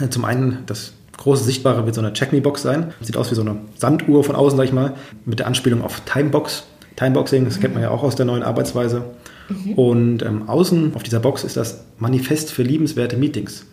Äh, 0.00 0.08
zum 0.08 0.24
einen 0.24 0.60
das 0.66 0.92
große 1.18 1.44
Sichtbare 1.44 1.84
wird 1.84 1.94
so 1.94 2.00
eine 2.00 2.12
Check-Me-Box 2.12 2.62
sein. 2.62 2.94
Sieht 3.00 3.16
aus 3.16 3.30
wie 3.30 3.34
so 3.34 3.42
eine 3.42 3.56
Sanduhr 3.76 4.24
von 4.24 4.36
außen, 4.36 4.56
sag 4.56 4.64
ich 4.64 4.72
mal, 4.72 4.94
mit 5.24 5.38
der 5.38 5.46
Anspielung 5.46 5.82
auf 5.82 6.00
Timebox. 6.00 6.64
Timeboxing, 6.96 7.44
das 7.44 7.60
kennt 7.60 7.74
man 7.74 7.82
ja 7.82 7.90
auch 7.90 8.02
aus 8.02 8.16
der 8.16 8.26
neuen 8.26 8.42
Arbeitsweise. 8.42 9.04
Mhm. 9.48 9.72
Und 9.74 10.22
ähm, 10.22 10.48
außen 10.48 10.94
auf 10.94 11.02
dieser 11.02 11.20
Box 11.20 11.44
ist 11.44 11.56
das 11.56 11.84
Manifest 11.98 12.52
für 12.52 12.62
liebenswerte 12.62 13.16
Meetings. 13.16 13.66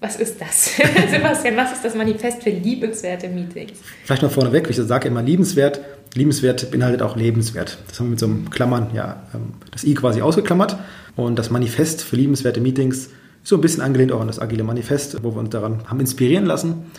Was 0.00 0.16
ist 0.16 0.40
das? 0.40 0.76
Sebastian, 1.10 1.56
was 1.56 1.72
ist 1.72 1.84
das 1.84 1.94
Manifest 1.94 2.42
für 2.42 2.50
liebenswerte 2.50 3.28
Meetings? 3.28 3.80
Vielleicht 4.04 4.22
mal 4.22 4.30
vorneweg, 4.30 4.68
ich 4.70 4.76
sage 4.76 5.08
immer 5.08 5.22
liebenswert. 5.22 5.80
Liebenswert 6.14 6.70
beinhaltet 6.70 7.02
auch 7.02 7.16
lebenswert. 7.16 7.78
Das 7.86 8.00
haben 8.00 8.06
wir 8.06 8.10
mit 8.10 8.18
so 8.18 8.26
einem 8.26 8.50
Klammern, 8.50 8.88
ja, 8.94 9.22
ähm, 9.34 9.54
das 9.70 9.84
I 9.84 9.94
quasi 9.94 10.22
ausgeklammert. 10.22 10.78
Und 11.16 11.38
das 11.38 11.50
Manifest 11.50 12.02
für 12.02 12.16
liebenswerte 12.16 12.60
Meetings 12.60 13.10
so 13.42 13.56
ein 13.56 13.60
bisschen 13.60 13.82
angelehnt 13.82 14.12
auch 14.12 14.20
an 14.20 14.26
das 14.26 14.38
Agile 14.38 14.64
Manifest, 14.64 15.22
wo 15.22 15.34
wir 15.34 15.38
uns 15.38 15.50
daran 15.50 15.82
haben 15.86 16.00
inspirieren 16.00 16.46
lassen. 16.46 16.90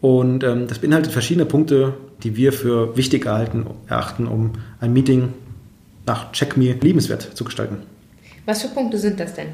Und 0.00 0.44
ähm, 0.44 0.66
das 0.66 0.78
beinhaltet 0.78 1.12
verschiedene 1.12 1.46
Punkte, 1.46 1.94
die 2.22 2.36
wir 2.36 2.52
für 2.52 2.96
wichtig 2.96 3.26
erhalten, 3.26 3.66
erachten, 3.86 4.26
um 4.26 4.52
ein 4.80 4.92
Meeting 4.92 5.34
nach 6.06 6.32
CheckMe 6.32 6.72
liebenswert 6.80 7.22
zu 7.34 7.44
gestalten. 7.44 7.78
Was 8.46 8.62
für 8.62 8.68
Punkte 8.68 8.98
sind 8.98 9.20
das 9.20 9.34
denn? 9.34 9.48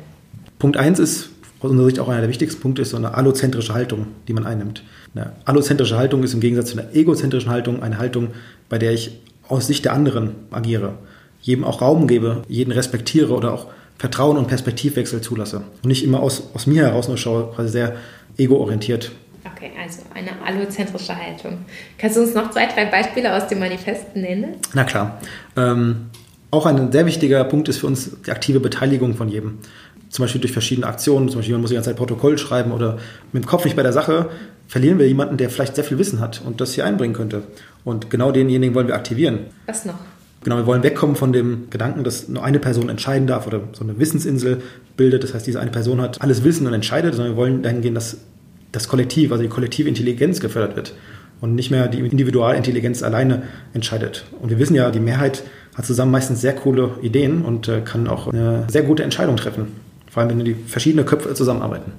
Punkt 0.58 0.76
1 0.76 0.98
ist 1.00 1.30
aus 1.60 1.70
unserer 1.70 1.86
Sicht 1.86 2.00
auch 2.00 2.08
einer 2.08 2.20
der 2.20 2.28
wichtigsten 2.28 2.60
Punkte, 2.60 2.82
ist 2.82 2.90
so 2.90 2.96
eine 2.96 3.14
allozentrische 3.14 3.74
Haltung, 3.74 4.06
die 4.28 4.32
man 4.32 4.46
einnimmt. 4.46 4.82
Eine 5.14 5.32
allozentrische 5.44 5.96
Haltung 5.96 6.22
ist 6.22 6.34
im 6.34 6.40
Gegensatz 6.40 6.70
zu 6.70 6.78
einer 6.78 6.94
egozentrischen 6.94 7.50
Haltung 7.50 7.82
eine 7.82 7.98
Haltung, 7.98 8.28
bei 8.68 8.78
der 8.78 8.92
ich 8.92 9.18
aus 9.48 9.66
Sicht 9.66 9.84
der 9.84 9.92
anderen 9.92 10.32
agiere, 10.50 10.94
jedem 11.40 11.64
auch 11.64 11.80
Raum 11.80 12.06
gebe, 12.06 12.42
jeden 12.48 12.72
respektiere 12.72 13.32
oder 13.32 13.52
auch 13.52 13.66
Vertrauen 13.98 14.36
und 14.36 14.48
Perspektivwechsel 14.48 15.20
zulasse. 15.20 15.62
Und 15.82 15.86
nicht 15.86 16.04
immer 16.04 16.20
aus, 16.20 16.50
aus 16.54 16.66
mir 16.66 16.82
heraus 16.82 17.08
nur 17.08 17.16
schaue, 17.16 17.52
quasi 17.54 17.70
sehr 17.70 17.96
egoorientiert. 18.36 19.12
Okay, 19.54 19.70
also 19.80 20.02
eine 20.14 20.30
allozentrische 20.44 21.16
Haltung. 21.16 21.58
Kannst 21.98 22.16
du 22.16 22.22
uns 22.22 22.34
noch 22.34 22.50
zwei, 22.50 22.66
drei 22.66 22.86
Beispiele 22.86 23.34
aus 23.34 23.46
dem 23.48 23.58
Manifest 23.58 24.16
nennen? 24.16 24.56
Na 24.74 24.84
klar. 24.84 25.20
Ähm, 25.56 26.06
auch 26.50 26.66
ein 26.66 26.90
sehr 26.90 27.06
wichtiger 27.06 27.44
Punkt 27.44 27.68
ist 27.68 27.78
für 27.78 27.86
uns 27.86 28.10
die 28.26 28.30
aktive 28.30 28.60
Beteiligung 28.60 29.14
von 29.14 29.28
jedem. 29.28 29.58
Zum 30.08 30.24
Beispiel 30.24 30.40
durch 30.40 30.52
verschiedene 30.52 30.86
Aktionen, 30.86 31.28
zum 31.28 31.40
Beispiel 31.40 31.54
man 31.54 31.62
muss 31.62 31.70
die 31.70 31.74
ganze 31.74 31.90
Zeit 31.90 31.96
Protokoll 31.96 32.38
schreiben 32.38 32.72
oder 32.72 32.98
mit 33.32 33.44
dem 33.44 33.46
Kopf 33.46 33.64
nicht 33.64 33.76
bei 33.76 33.82
der 33.82 33.92
Sache, 33.92 34.30
verlieren 34.68 34.98
wir 34.98 35.06
jemanden, 35.06 35.36
der 35.36 35.50
vielleicht 35.50 35.74
sehr 35.74 35.84
viel 35.84 35.98
Wissen 35.98 36.20
hat 36.20 36.42
und 36.44 36.60
das 36.60 36.72
hier 36.72 36.84
einbringen 36.84 37.14
könnte. 37.14 37.42
Und 37.84 38.10
genau 38.10 38.32
denjenigen 38.32 38.74
wollen 38.74 38.88
wir 38.88 38.94
aktivieren. 38.94 39.40
Was 39.66 39.84
noch? 39.84 39.98
Genau, 40.44 40.56
wir 40.56 40.66
wollen 40.66 40.84
wegkommen 40.84 41.16
von 41.16 41.32
dem 41.32 41.70
Gedanken, 41.70 42.04
dass 42.04 42.28
nur 42.28 42.44
eine 42.44 42.60
Person 42.60 42.88
entscheiden 42.88 43.26
darf 43.26 43.48
oder 43.48 43.62
so 43.72 43.82
eine 43.82 43.98
Wissensinsel 43.98 44.62
bildet. 44.96 45.24
Das 45.24 45.34
heißt, 45.34 45.46
diese 45.46 45.58
eine 45.58 45.72
Person 45.72 46.00
hat 46.00 46.22
alles 46.22 46.44
Wissen 46.44 46.66
und 46.66 46.72
entscheidet, 46.72 47.14
sondern 47.14 47.34
wir 47.34 47.36
wollen 47.36 47.62
dahin 47.62 47.80
gehen, 47.80 47.94
dass 47.94 48.18
das 48.76 48.88
Kollektiv, 48.88 49.32
also 49.32 49.42
die 49.42 49.48
kollektive 49.48 49.88
Intelligenz 49.88 50.38
gefördert 50.40 50.76
wird 50.76 50.94
und 51.40 51.54
nicht 51.54 51.70
mehr 51.70 51.88
die 51.88 52.00
Individualintelligenz 52.00 53.02
alleine 53.02 53.42
entscheidet. 53.72 54.24
Und 54.40 54.50
wir 54.50 54.58
wissen 54.58 54.74
ja, 54.74 54.90
die 54.90 55.00
Mehrheit 55.00 55.42
hat 55.74 55.86
zusammen 55.86 56.12
meistens 56.12 56.40
sehr 56.40 56.54
coole 56.54 56.90
Ideen 57.02 57.42
und 57.42 57.68
äh, 57.68 57.80
kann 57.80 58.06
auch 58.06 58.28
eine 58.28 58.66
sehr 58.70 58.82
gute 58.82 59.02
Entscheidung 59.02 59.36
treffen. 59.36 59.72
Vor 60.10 60.22
allem, 60.22 60.38
wenn 60.38 60.44
die 60.44 60.54
verschiedene 60.54 61.04
Köpfe 61.04 61.34
zusammenarbeiten. 61.34 61.92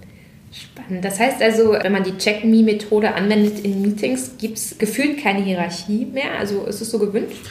Spannend. 0.51 1.03
Das 1.03 1.19
heißt 1.19 1.41
also, 1.41 1.73
wenn 1.73 1.91
man 1.91 2.03
die 2.03 2.17
Check-Me-Methode 2.17 3.13
anwendet 3.13 3.59
in 3.63 3.81
Meetings, 3.81 4.31
gibt 4.39 4.57
es 4.57 4.77
gefühlt 4.77 5.21
keine 5.21 5.43
Hierarchie 5.43 6.05
mehr? 6.05 6.39
Also 6.39 6.65
ist 6.65 6.81
es 6.81 6.89
so 6.89 6.97
gewünscht? 6.99 7.45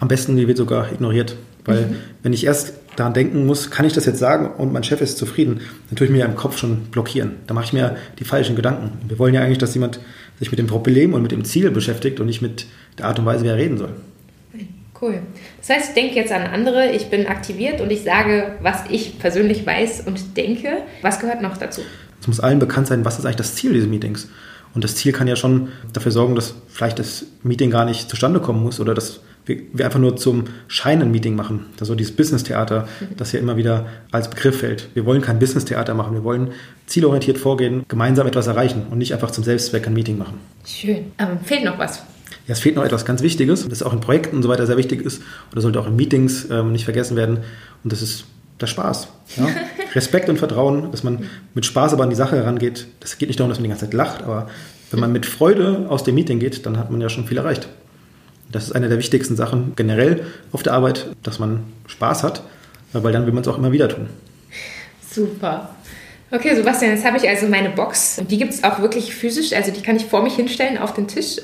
Am 0.00 0.08
besten, 0.08 0.36
die 0.36 0.48
wird 0.48 0.58
sogar 0.58 0.90
ignoriert. 0.92 1.36
Weil 1.64 1.82
mhm. 1.82 1.96
wenn 2.22 2.32
ich 2.32 2.46
erst 2.46 2.74
daran 2.98 3.14
denken 3.14 3.46
muss, 3.46 3.70
kann 3.70 3.86
ich 3.86 3.92
das 3.92 4.06
jetzt 4.06 4.18
sagen 4.18 4.50
und 4.58 4.72
mein 4.72 4.82
Chef 4.82 5.00
ist 5.00 5.18
zufrieden, 5.18 5.60
dann 5.88 5.96
tue 5.96 6.06
ich 6.06 6.12
mir 6.12 6.18
ja 6.18 6.26
im 6.26 6.34
Kopf 6.34 6.58
schon 6.58 6.84
blockieren. 6.90 7.36
Da 7.46 7.54
mache 7.54 7.66
ich 7.66 7.72
mir 7.72 7.96
die 8.18 8.24
falschen 8.24 8.56
Gedanken. 8.56 8.98
Wir 9.06 9.18
wollen 9.18 9.34
ja 9.34 9.42
eigentlich, 9.42 9.58
dass 9.58 9.74
jemand 9.74 10.00
sich 10.38 10.50
mit 10.50 10.58
dem 10.58 10.66
Problem 10.66 11.14
und 11.14 11.22
mit 11.22 11.30
dem 11.30 11.44
Ziel 11.44 11.70
beschäftigt 11.70 12.18
und 12.20 12.26
nicht 12.26 12.42
mit 12.42 12.66
der 12.98 13.06
Art 13.06 13.18
und 13.18 13.26
Weise, 13.26 13.44
wie 13.44 13.48
er 13.48 13.56
reden 13.56 13.78
soll. 13.78 13.90
Cool. 15.00 15.20
Das 15.58 15.70
heißt, 15.70 15.88
ich 15.90 15.94
denke 15.94 16.16
jetzt 16.16 16.32
an 16.32 16.42
andere, 16.42 16.90
ich 16.90 17.08
bin 17.08 17.28
aktiviert 17.28 17.80
und 17.80 17.92
ich 17.92 18.02
sage, 18.02 18.56
was 18.62 18.82
ich 18.88 19.20
persönlich 19.20 19.64
weiß 19.64 20.02
und 20.06 20.36
denke. 20.36 20.78
Was 21.02 21.20
gehört 21.20 21.40
noch 21.40 21.56
dazu? 21.56 21.82
Es 22.20 22.26
muss 22.26 22.40
allen 22.40 22.58
bekannt 22.58 22.88
sein, 22.88 23.04
was 23.04 23.18
ist 23.18 23.24
eigentlich 23.24 23.36
das 23.36 23.54
Ziel 23.54 23.72
dieses 23.74 23.88
Meetings. 23.88 24.28
Und 24.74 24.82
das 24.82 24.96
Ziel 24.96 25.12
kann 25.12 25.28
ja 25.28 25.36
schon 25.36 25.68
dafür 25.92 26.10
sorgen, 26.10 26.34
dass 26.34 26.54
vielleicht 26.68 26.98
das 26.98 27.26
Meeting 27.44 27.70
gar 27.70 27.84
nicht 27.84 28.10
zustande 28.10 28.40
kommen 28.40 28.62
muss 28.62 28.80
oder 28.80 28.92
dass 28.92 29.20
wir, 29.48 29.56
wir 29.72 29.84
einfach 29.86 29.98
nur 29.98 30.16
zum 30.16 30.44
Schein 30.68 31.00
ein 31.00 31.10
Meeting 31.10 31.34
machen. 31.34 31.66
So 31.80 31.94
dieses 31.94 32.14
Business-Theater, 32.14 32.86
das 33.16 33.32
ja 33.32 33.40
immer 33.40 33.56
wieder 33.56 33.86
als 34.12 34.28
Begriff 34.28 34.60
fällt. 34.60 34.88
Wir 34.94 35.06
wollen 35.06 35.22
kein 35.22 35.38
Business-Theater 35.38 35.94
machen, 35.94 36.14
wir 36.14 36.22
wollen 36.22 36.52
zielorientiert 36.86 37.38
vorgehen, 37.38 37.84
gemeinsam 37.88 38.26
etwas 38.26 38.46
erreichen 38.46 38.86
und 38.90 38.98
nicht 38.98 39.12
einfach 39.14 39.30
zum 39.30 39.44
Selbstzweck 39.44 39.86
ein 39.86 39.94
Meeting 39.94 40.18
machen. 40.18 40.34
Schön. 40.66 41.12
Aber 41.16 41.38
fehlt 41.42 41.64
noch 41.64 41.78
was. 41.78 41.98
Ja, 42.46 42.52
es 42.52 42.60
fehlt 42.60 42.76
noch 42.76 42.84
etwas 42.84 43.04
ganz 43.04 43.22
Wichtiges, 43.22 43.66
das 43.68 43.82
auch 43.82 43.92
in 43.92 44.00
Projekten 44.00 44.36
und 44.36 44.42
so 44.42 44.48
weiter 44.48 44.66
sehr 44.66 44.76
wichtig 44.76 45.02
ist 45.02 45.22
oder 45.52 45.60
sollte 45.60 45.80
auch 45.80 45.86
in 45.86 45.96
Meetings 45.96 46.48
ähm, 46.50 46.72
nicht 46.72 46.84
vergessen 46.84 47.16
werden. 47.16 47.38
Und 47.84 47.92
das 47.92 48.02
ist 48.02 48.24
der 48.60 48.66
Spaß. 48.66 49.08
Ja? 49.36 49.48
Respekt 49.94 50.28
und 50.28 50.38
Vertrauen, 50.38 50.90
dass 50.90 51.02
man 51.02 51.24
mit 51.54 51.64
Spaß 51.64 51.94
aber 51.94 52.04
an 52.04 52.10
die 52.10 52.16
Sache 52.16 52.36
herangeht. 52.36 52.86
Das 53.00 53.18
geht 53.18 53.28
nicht 53.28 53.40
darum, 53.40 53.50
dass 53.50 53.58
man 53.58 53.64
die 53.64 53.70
ganze 53.70 53.86
Zeit 53.86 53.94
lacht, 53.94 54.22
aber 54.22 54.48
wenn 54.90 55.00
man 55.00 55.12
mit 55.12 55.26
Freude 55.26 55.86
aus 55.88 56.04
dem 56.04 56.14
Meeting 56.14 56.38
geht, 56.38 56.64
dann 56.66 56.78
hat 56.78 56.90
man 56.90 57.00
ja 57.00 57.08
schon 57.08 57.26
viel 57.26 57.36
erreicht. 57.36 57.68
Das 58.50 58.64
ist 58.64 58.72
eine 58.72 58.88
der 58.88 58.98
wichtigsten 58.98 59.36
Sachen 59.36 59.72
generell 59.76 60.24
auf 60.52 60.62
der 60.62 60.72
Arbeit, 60.72 61.06
dass 61.22 61.38
man 61.38 61.64
Spaß 61.86 62.22
hat, 62.22 62.42
weil 62.92 63.12
dann 63.12 63.26
will 63.26 63.32
man 63.32 63.42
es 63.42 63.48
auch 63.48 63.58
immer 63.58 63.72
wieder 63.72 63.88
tun. 63.88 64.08
Super. 65.10 65.70
Okay, 66.30 66.54
Sebastian, 66.54 66.92
jetzt 66.92 67.04
habe 67.04 67.16
ich 67.16 67.28
also 67.28 67.46
meine 67.46 67.70
Box. 67.70 68.20
Die 68.30 68.36
gibt 68.36 68.52
es 68.52 68.64
auch 68.64 68.80
wirklich 68.80 69.14
physisch, 69.14 69.52
also 69.52 69.70
die 69.70 69.80
kann 69.80 69.96
ich 69.96 70.04
vor 70.04 70.22
mich 70.22 70.34
hinstellen 70.34 70.78
auf 70.78 70.92
den 70.92 71.08
Tisch 71.08 71.38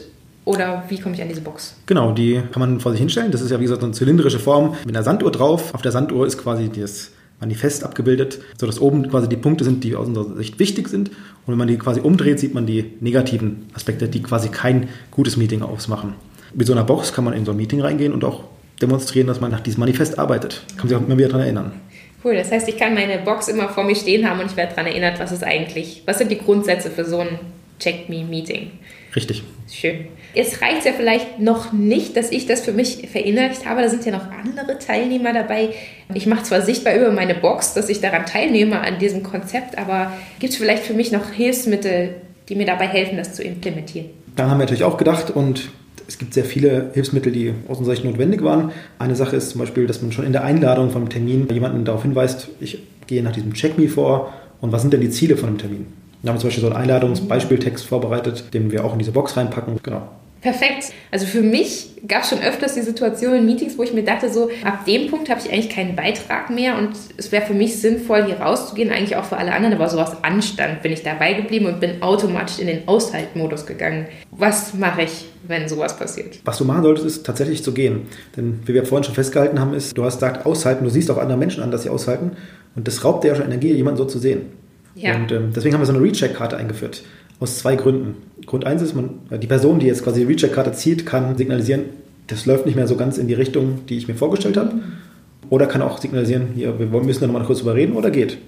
oder 0.45 0.85
wie 0.89 0.99
komme 0.99 1.15
ich 1.15 1.23
an 1.23 1.29
diese 1.29 1.41
Box? 1.41 1.75
Genau, 1.87 2.13
die 2.13 2.43
kann 2.53 2.61
man 2.61 2.81
vor 2.81 2.93
sich 2.93 3.01
hinstellen. 3.01 3.33
Das 3.33 3.41
ist 3.41 3.51
ja 3.51 3.59
wie 3.59 3.65
gesagt 3.65 3.83
eine 3.83 3.93
zylindrische 3.93 4.39
Form 4.39 4.77
mit 4.85 4.95
einer 4.95 5.03
Sanduhr 5.03 5.33
drauf. 5.33 5.73
Auf 5.75 5.83
der 5.83 5.93
Sanduhr 5.93 6.27
ist 6.27 6.37
quasi 6.37 6.69
das 6.69 7.13
Manifest 7.41 7.83
abgebildet, 7.83 8.41
sodass 8.59 8.79
oben 8.79 9.09
quasi 9.09 9.29
die 9.29 9.37
Punkte 9.37 9.65
sind, 9.65 9.85
die 9.85 9.97
aus 9.97 10.07
unserer 10.07 10.37
Sicht 10.37 10.59
wichtig 10.59 10.89
sind. 10.89 11.09
Und 11.09 11.53
wenn 11.53 11.59
man 11.59 11.69
die 11.69 11.79
quasi 11.79 12.01
umdreht, 12.01 12.39
sieht 12.39 12.55
man 12.55 12.67
die 12.67 12.93
negativen 13.01 13.67
Aspekte, 13.75 14.09
die 14.09 14.23
quasi 14.23 14.51
kein 14.51 14.89
gutes 15.11 15.37
Meeting 15.37 15.63
ausmachen. 15.63 16.15
Mit 16.55 16.67
so 16.67 16.73
einer 16.73 16.85
Box 16.85 17.13
kann 17.13 17.25
man 17.25 17.35
in 17.35 17.45
so 17.45 17.51
ein 17.51 17.57
Meeting 17.57 17.81
reingehen 17.81 18.13
und 18.13 18.25
auch 18.25 18.45
demonstrieren, 18.81 19.27
dass 19.27 19.41
man 19.41 19.51
nach 19.51 19.61
diesem 19.61 19.81
Manifest 19.81 20.19
arbeitet. 20.19 20.63
Kann 20.77 20.79
man 20.79 20.89
sich 20.89 20.97
auch 20.97 21.03
immer 21.03 21.19
wieder 21.19 21.29
daran 21.29 21.43
erinnern. 21.43 21.73
Cool, 22.25 22.37
das 22.37 22.51
heißt, 22.51 22.69
ich 22.69 22.79
kann 22.79 22.95
meine 22.95 23.19
Box 23.19 23.49
immer 23.49 23.69
vor 23.69 23.85
mir 23.85 23.95
stehen 23.95 24.29
haben 24.29 24.41
und 24.41 24.47
ich 24.47 24.57
werde 24.57 24.75
daran 24.75 24.87
erinnert, 24.87 25.21
was 25.21 25.31
ist 25.31 25.45
eigentlich, 25.45 26.03
was 26.07 26.19
sind 26.19 26.31
die 26.31 26.39
Grundsätze 26.39 26.91
für 26.91 27.05
so 27.05 27.19
ein 27.19 27.39
Check-Me-Meeting. 27.81 28.71
Richtig. 29.15 29.43
Schön. 29.71 30.07
Jetzt 30.35 30.61
reicht 30.63 30.79
es 30.79 30.85
ja 30.87 30.93
vielleicht 30.93 31.39
noch 31.39 31.73
nicht, 31.73 32.17
dass 32.17 32.33
ich 32.33 32.47
das 32.47 32.63
für 32.63 32.73
mich 32.73 33.09
verinnerlicht 33.11 33.67
habe. 33.67 33.83
Da 33.83 33.89
sind 33.89 34.05
ja 34.05 34.13
noch 34.13 34.27
andere 34.31 34.79
Teilnehmer 34.79 35.33
dabei. 35.33 35.71
Ich 36.15 36.27
mache 36.27 36.43
zwar 36.45 36.63
sichtbar 36.63 36.95
über 36.97 37.13
meine 37.13 37.35
Box, 37.35 37.75
dass 37.75 37.89
ich 37.89 38.01
daran 38.01 38.27
teilnehme, 38.27 38.81
an 38.81 38.99
diesem 38.99 39.23
Konzept, 39.23 39.79
aber 39.79 40.13
gibt 40.41 40.53
es 40.53 40.59
vielleicht 40.59 40.85
für 40.85 40.95
mich 40.95 41.13
noch 41.13 41.31
Hilfsmittel, 41.31 42.15
die 42.49 42.57
mir 42.57 42.67
dabei 42.67 42.89
helfen, 42.89 43.17
das 43.17 43.35
zu 43.35 43.43
implementieren? 43.43 44.11
Dann 44.35 44.51
haben 44.51 44.59
wir 44.59 44.65
natürlich 44.65 44.85
auch 44.85 44.97
gedacht 44.97 45.31
und 45.31 45.71
es 46.07 46.19
gibt 46.19 46.35
sehr 46.35 46.45
viele 46.45 46.91
Hilfsmittel, 46.93 47.33
die 47.33 47.55
aus 47.69 47.79
unserer 47.79 47.95
Sicht 47.95 48.05
notwendig 48.05 48.43
waren. 48.43 48.73
Eine 48.99 49.17
Sache 49.17 49.37
ist 49.37 49.51
zum 49.51 49.61
Beispiel, 49.61 49.87
dass 49.87 50.03
man 50.03 50.13
schon 50.13 50.25
in 50.25 50.33
der 50.33 50.45
Einladung 50.45 50.91
von 50.91 51.03
einem 51.03 51.11
Termin 51.11 51.49
jemanden 51.51 51.85
darauf 51.85 52.03
hinweist, 52.03 52.49
ich 52.61 52.83
gehe 53.07 53.23
nach 53.23 53.33
diesem 53.33 53.55
Check-Me 53.55 53.89
vor 53.89 54.33
und 54.61 54.73
was 54.73 54.83
sind 54.83 54.93
denn 54.93 55.01
die 55.01 55.11
Ziele 55.11 55.37
von 55.37 55.51
einem 55.51 55.59
Termin? 55.59 55.87
Wir 56.23 56.31
haben 56.31 56.39
zum 56.39 56.49
Beispiel 56.49 56.63
so 56.63 56.69
einen 56.69 56.77
Einladungsbeispieltext 56.77 57.85
vorbereitet, 57.85 58.55
den 58.55 58.73
wir 58.73 58.85
auch 58.85 58.95
in 58.95 58.99
diese 58.99 59.13
Box 59.13 59.37
reinpacken. 59.37 59.79
Genau. 59.83 60.09
Perfekt. 60.45 60.93
Also 61.11 61.25
für 61.25 61.41
mich 61.41 61.89
gab 62.07 62.23
es 62.23 62.29
schon 62.29 62.43
öfters 62.43 62.75
die 62.75 62.83
Situation 62.83 63.35
in 63.35 63.47
Meetings, 63.47 63.79
wo 63.79 63.83
ich 63.83 63.95
mir 63.95 64.05
dachte, 64.05 64.31
so 64.31 64.51
ab 64.63 64.85
dem 64.85 65.11
Punkt 65.11 65.31
habe 65.31 65.41
ich 65.43 65.51
eigentlich 65.51 65.71
keinen 65.71 65.97
Beitrag 65.97 66.51
mehr 66.51 66.77
und 66.77 66.91
es 67.17 67.33
wäre 67.33 67.47
für 67.47 67.55
mich 67.55 67.81
sinnvoll, 67.81 68.27
hier 68.27 68.37
rauszugehen, 68.37 68.91
eigentlich 68.91 69.17
auch 69.17 69.25
für 69.25 69.39
alle 69.39 69.55
anderen, 69.55 69.73
aber 69.73 69.89
sowas 69.89 70.23
anstand, 70.23 70.83
bin 70.83 70.93
ich 70.93 71.03
dabei 71.03 71.33
geblieben 71.33 71.65
und 71.65 71.81
bin 71.81 72.03
automatisch 72.03 72.59
in 72.59 72.67
den 72.67 72.87
Aushaltmodus 72.87 73.65
gegangen. 73.65 74.07
Was 74.33 74.75
mache 74.75 75.03
ich, 75.05 75.25
wenn 75.49 75.67
sowas 75.67 75.97
passiert? 75.97 76.41
Was 76.45 76.59
du 76.59 76.67
machen 76.67 76.83
solltest, 76.83 77.07
ist 77.07 77.25
tatsächlich 77.25 77.65
zu 77.65 77.73
gehen. 77.73 78.03
Denn 78.37 78.61
wie 78.67 78.75
wir 78.75 78.85
vorhin 78.85 79.05
schon 79.05 79.15
festgehalten 79.15 79.59
haben, 79.59 79.73
ist, 79.73 79.97
du 79.97 80.05
hast 80.05 80.17
gesagt, 80.17 80.45
aushalten, 80.45 80.85
du 80.85 80.91
siehst 80.91 81.11
auch 81.11 81.17
andere 81.17 81.39
Menschen 81.39 81.63
an, 81.63 81.71
dass 81.71 81.85
sie 81.85 81.89
aushalten 81.89 82.33
und 82.77 82.87
das 82.87 83.03
raubt 83.03 83.25
dir 83.25 83.29
ja 83.29 83.35
schon 83.35 83.47
Energie, 83.47 83.73
jemanden 83.73 83.97
so 83.97 84.05
zu 84.05 84.19
sehen. 84.19 84.43
Ja. 84.95 85.17
Und 85.17 85.33
ähm, 85.33 85.53
deswegen 85.55 85.75
haben 85.75 85.81
wir 85.81 85.87
so 85.87 85.93
eine 85.93 86.03
Recheck-Karte 86.03 86.57
eingeführt. 86.57 87.03
Aus 87.41 87.59
zwei 87.59 87.77
Gründen. 87.77 88.17
Grund 88.47 88.65
eins 88.65 88.83
ist, 88.83 88.95
man, 88.95 89.21
die 89.31 89.47
Person, 89.47 89.81
die 89.81 89.87
jetzt 89.87 90.05
quasi 90.05 90.21
die 90.21 90.27
Recheck-Karte 90.27 90.73
zieht, 90.73 91.05
kann 91.05 91.37
signalisieren, 91.37 91.83
das 92.27 92.47
läuft 92.47 92.67
nicht 92.67 92.77
mehr 92.77 92.87
so 92.87 92.97
ganz 92.97 93.19
in 93.19 93.29
die 93.29 93.35
Richtung, 93.35 93.87
die 93.89 93.99
ich 93.99 94.09
mir 94.09 94.15
vorgestellt 94.15 94.57
habe. 94.57 94.73
Oder 95.51 95.67
kann 95.67 95.83
auch 95.83 95.99
signalisieren, 95.99 96.49
hier, 96.55 96.79
wir 96.79 96.87
müssen 96.87 97.21
da 97.21 97.27
nochmal 97.27 97.45
kurz 97.45 97.59
drüber 97.59 97.75
reden 97.75 97.95
oder 97.95 98.11
geht. 98.11 98.39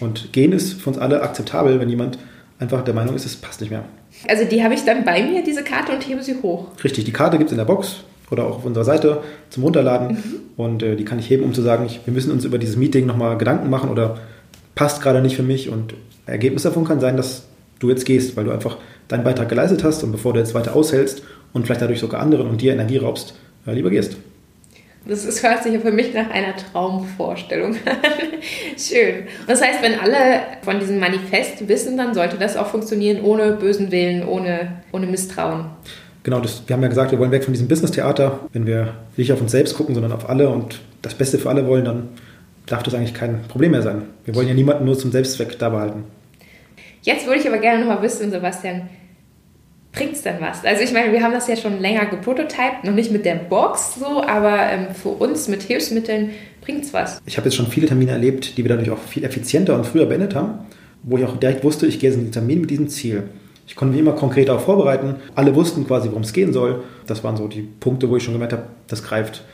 Und 0.00 0.32
gehen 0.32 0.52
ist 0.52 0.74
für 0.74 0.90
uns 0.90 0.98
alle 0.98 1.22
akzeptabel, 1.22 1.80
wenn 1.80 1.88
jemand 1.88 2.18
einfach 2.58 2.82
der 2.82 2.94
Meinung 2.94 3.14
ist, 3.14 3.26
es 3.26 3.36
passt 3.36 3.60
nicht 3.60 3.70
mehr. 3.70 3.84
Also 4.28 4.44
die 4.44 4.62
habe 4.62 4.74
ich 4.74 4.84
dann 4.84 5.04
bei 5.04 5.22
mir, 5.22 5.42
diese 5.44 5.62
Karte, 5.62 5.92
und 5.92 6.08
hebe 6.08 6.22
sie 6.22 6.36
hoch. 6.42 6.68
Richtig, 6.82 7.04
die 7.04 7.12
Karte 7.12 7.38
gibt 7.38 7.48
es 7.48 7.52
in 7.52 7.58
der 7.58 7.66
Box 7.66 7.96
oder 8.30 8.44
auch 8.44 8.58
auf 8.58 8.64
unserer 8.64 8.84
Seite 8.84 9.22
zum 9.50 9.64
Runterladen. 9.64 10.08
Mhm. 10.08 10.22
Und 10.56 10.82
äh, 10.82 10.96
die 10.96 11.04
kann 11.04 11.18
ich 11.18 11.28
heben, 11.28 11.44
um 11.44 11.52
zu 11.52 11.62
sagen, 11.62 11.84
ich, 11.86 12.00
wir 12.04 12.14
müssen 12.14 12.30
uns 12.30 12.44
über 12.44 12.58
dieses 12.58 12.76
Meeting 12.76 13.06
nochmal 13.06 13.36
Gedanken 13.36 13.68
machen 13.68 13.90
oder 13.90 14.18
passt 14.76 15.02
gerade 15.02 15.20
nicht 15.20 15.34
für 15.34 15.42
mich 15.42 15.68
und 15.68 15.94
Ergebnis 16.26 16.62
davon 16.62 16.84
kann 16.84 17.00
sein, 17.00 17.16
dass 17.16 17.46
du 17.80 17.90
jetzt 17.90 18.04
gehst, 18.04 18.36
weil 18.36 18.44
du 18.44 18.52
einfach 18.52 18.76
deinen 19.08 19.24
Beitrag 19.24 19.48
geleistet 19.48 19.82
hast 19.82 20.04
und 20.04 20.12
bevor 20.12 20.32
du 20.32 20.38
jetzt 20.38 20.54
weiter 20.54 20.76
aushältst 20.76 21.22
und 21.52 21.64
vielleicht 21.64 21.82
dadurch 21.82 21.98
sogar 21.98 22.20
anderen 22.20 22.48
und 22.48 22.60
dir 22.60 22.72
Energie 22.72 22.98
raubst, 22.98 23.34
äh, 23.66 23.72
lieber 23.72 23.90
gehst. 23.90 24.16
Das 25.08 25.24
ist, 25.24 25.42
hört 25.42 25.62
sich 25.62 25.78
für 25.78 25.92
mich 25.92 26.12
nach 26.14 26.30
einer 26.30 26.56
Traumvorstellung 26.56 27.74
an. 27.74 27.96
Schön. 28.76 29.20
Und 29.40 29.48
das 29.48 29.62
heißt, 29.62 29.80
wenn 29.80 30.00
alle 30.00 30.40
von 30.62 30.80
diesem 30.80 30.98
Manifest 30.98 31.68
wissen, 31.68 31.96
dann 31.96 32.12
sollte 32.12 32.36
das 32.38 32.56
auch 32.56 32.66
funktionieren 32.66 33.22
ohne 33.22 33.52
bösen 33.52 33.92
Willen, 33.92 34.26
ohne, 34.26 34.82
ohne 34.92 35.06
Misstrauen. 35.06 35.66
Genau, 36.24 36.40
das, 36.40 36.64
wir 36.66 36.74
haben 36.74 36.82
ja 36.82 36.88
gesagt, 36.88 37.12
wir 37.12 37.20
wollen 37.20 37.30
weg 37.30 37.44
von 37.44 37.52
diesem 37.52 37.68
Business-Theater. 37.68 38.40
Wenn 38.52 38.66
wir 38.66 38.94
nicht 39.16 39.32
auf 39.32 39.40
uns 39.40 39.52
selbst 39.52 39.76
gucken, 39.76 39.94
sondern 39.94 40.10
auf 40.10 40.28
alle 40.28 40.48
und 40.48 40.80
das 41.02 41.14
Beste 41.14 41.38
für 41.38 41.50
alle 41.50 41.68
wollen, 41.68 41.84
dann 41.84 42.08
darf 42.66 42.82
das 42.82 42.94
eigentlich 42.94 43.14
kein 43.14 43.42
Problem 43.48 43.70
mehr 43.70 43.82
sein. 43.82 44.02
Wir 44.24 44.34
wollen 44.34 44.48
ja 44.48 44.54
niemanden 44.54 44.84
nur 44.84 44.98
zum 44.98 45.12
Selbstzweck 45.12 45.58
da 45.58 45.70
behalten. 45.70 46.04
Jetzt 47.02 47.26
würde 47.26 47.40
ich 47.40 47.46
aber 47.46 47.58
gerne 47.58 47.84
noch 47.84 47.94
mal 47.94 48.02
wissen, 48.02 48.30
Sebastian, 48.30 48.88
bringt 49.92 50.12
es 50.12 50.22
denn 50.22 50.36
was? 50.40 50.64
Also 50.64 50.82
ich 50.82 50.92
meine, 50.92 51.12
wir 51.12 51.22
haben 51.22 51.32
das 51.32 51.48
ja 51.48 51.56
schon 51.56 51.80
länger 51.80 52.06
geprototypt, 52.06 52.84
noch 52.84 52.92
nicht 52.92 53.10
mit 53.10 53.24
der 53.24 53.36
Box 53.36 53.94
so, 53.98 54.22
aber 54.22 54.58
ähm, 54.70 54.88
für 54.94 55.10
uns 55.10 55.48
mit 55.48 55.62
Hilfsmitteln 55.62 56.30
bringt 56.60 56.84
es 56.84 56.92
was. 56.92 57.20
Ich 57.24 57.36
habe 57.38 57.48
jetzt 57.48 57.56
schon 57.56 57.68
viele 57.68 57.86
Termine 57.86 58.12
erlebt, 58.12 58.58
die 58.58 58.64
wir 58.64 58.68
dadurch 58.68 58.90
auch 58.90 58.98
viel 58.98 59.24
effizienter 59.24 59.74
und 59.74 59.86
früher 59.86 60.06
beendet 60.06 60.34
haben, 60.34 60.66
wo 61.02 61.16
ich 61.16 61.24
auch 61.24 61.36
direkt 61.36 61.64
wusste, 61.64 61.86
ich 61.86 61.98
gehe 61.98 62.10
jetzt 62.10 62.18
in 62.18 62.26
den 62.26 62.32
Termin 62.32 62.60
mit 62.60 62.70
diesem 62.70 62.88
Ziel. 62.88 63.24
Ich 63.68 63.74
konnte 63.74 63.92
mich 63.92 64.00
immer 64.00 64.12
konkret 64.12 64.48
auch 64.50 64.60
vorbereiten. 64.60 65.16
Alle 65.34 65.54
wussten 65.54 65.86
quasi, 65.86 66.08
worum 66.08 66.22
es 66.22 66.32
gehen 66.32 66.52
soll. 66.52 66.84
Das 67.06 67.24
waren 67.24 67.36
so 67.36 67.48
die 67.48 67.62
Punkte, 67.62 68.08
wo 68.08 68.16
ich 68.16 68.22
schon 68.22 68.34
gemerkt 68.34 68.52
habe, 68.52 68.66
das 68.86 69.02
greift. 69.02 69.44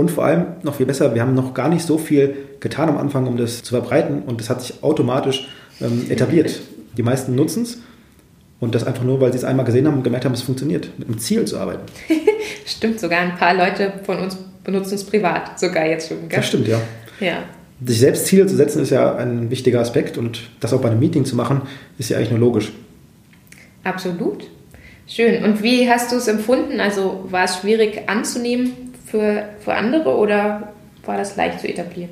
Und 0.00 0.10
vor 0.10 0.24
allem 0.24 0.46
noch 0.62 0.76
viel 0.76 0.86
besser, 0.86 1.14
wir 1.14 1.20
haben 1.20 1.34
noch 1.34 1.52
gar 1.52 1.68
nicht 1.68 1.84
so 1.84 1.98
viel 1.98 2.34
getan 2.58 2.88
am 2.88 2.96
Anfang, 2.96 3.26
um 3.26 3.36
das 3.36 3.62
zu 3.62 3.74
verbreiten 3.74 4.22
und 4.22 4.40
das 4.40 4.48
hat 4.48 4.62
sich 4.62 4.82
automatisch 4.82 5.46
ähm, 5.78 6.06
etabliert. 6.08 6.58
Die 6.96 7.02
meisten 7.02 7.34
nutzen 7.34 7.64
es 7.64 7.82
und 8.60 8.74
das 8.74 8.86
einfach 8.86 9.04
nur, 9.04 9.20
weil 9.20 9.30
sie 9.30 9.36
es 9.36 9.44
einmal 9.44 9.66
gesehen 9.66 9.86
haben 9.86 9.98
und 9.98 10.02
gemerkt 10.02 10.24
haben, 10.24 10.32
es 10.32 10.40
funktioniert, 10.40 10.88
mit 10.96 11.06
einem 11.06 11.18
Ziel 11.18 11.44
zu 11.44 11.58
arbeiten. 11.58 11.82
stimmt, 12.64 12.98
sogar 12.98 13.20
ein 13.20 13.36
paar 13.36 13.52
Leute 13.52 13.92
von 14.04 14.20
uns 14.20 14.38
benutzen 14.64 14.94
es 14.94 15.04
privat, 15.04 15.60
sogar 15.60 15.84
jetzt 15.84 16.08
schon. 16.08 16.30
Gell? 16.30 16.38
Das 16.38 16.48
stimmt, 16.48 16.66
ja. 16.66 16.80
Ja. 17.20 17.42
Sich 17.84 18.00
selbst 18.00 18.24
Ziele 18.24 18.46
zu 18.46 18.56
setzen 18.56 18.80
ist 18.80 18.88
ja 18.88 19.16
ein 19.16 19.50
wichtiger 19.50 19.80
Aspekt 19.80 20.16
und 20.16 20.48
das 20.60 20.72
auch 20.72 20.80
bei 20.80 20.88
einem 20.88 21.00
Meeting 21.00 21.26
zu 21.26 21.36
machen, 21.36 21.60
ist 21.98 22.08
ja 22.08 22.16
eigentlich 22.16 22.30
nur 22.30 22.40
logisch. 22.40 22.72
Absolut. 23.84 24.46
Schön. 25.06 25.44
Und 25.44 25.62
wie 25.62 25.90
hast 25.90 26.10
du 26.10 26.16
es 26.16 26.26
empfunden? 26.26 26.80
Also 26.80 27.26
war 27.28 27.44
es 27.44 27.58
schwierig 27.58 28.08
anzunehmen 28.08 28.89
für, 29.10 29.44
für 29.60 29.74
andere 29.74 30.16
oder 30.16 30.72
war 31.04 31.16
das 31.16 31.36
leicht 31.36 31.60
zu 31.60 31.68
etablieren? 31.68 32.10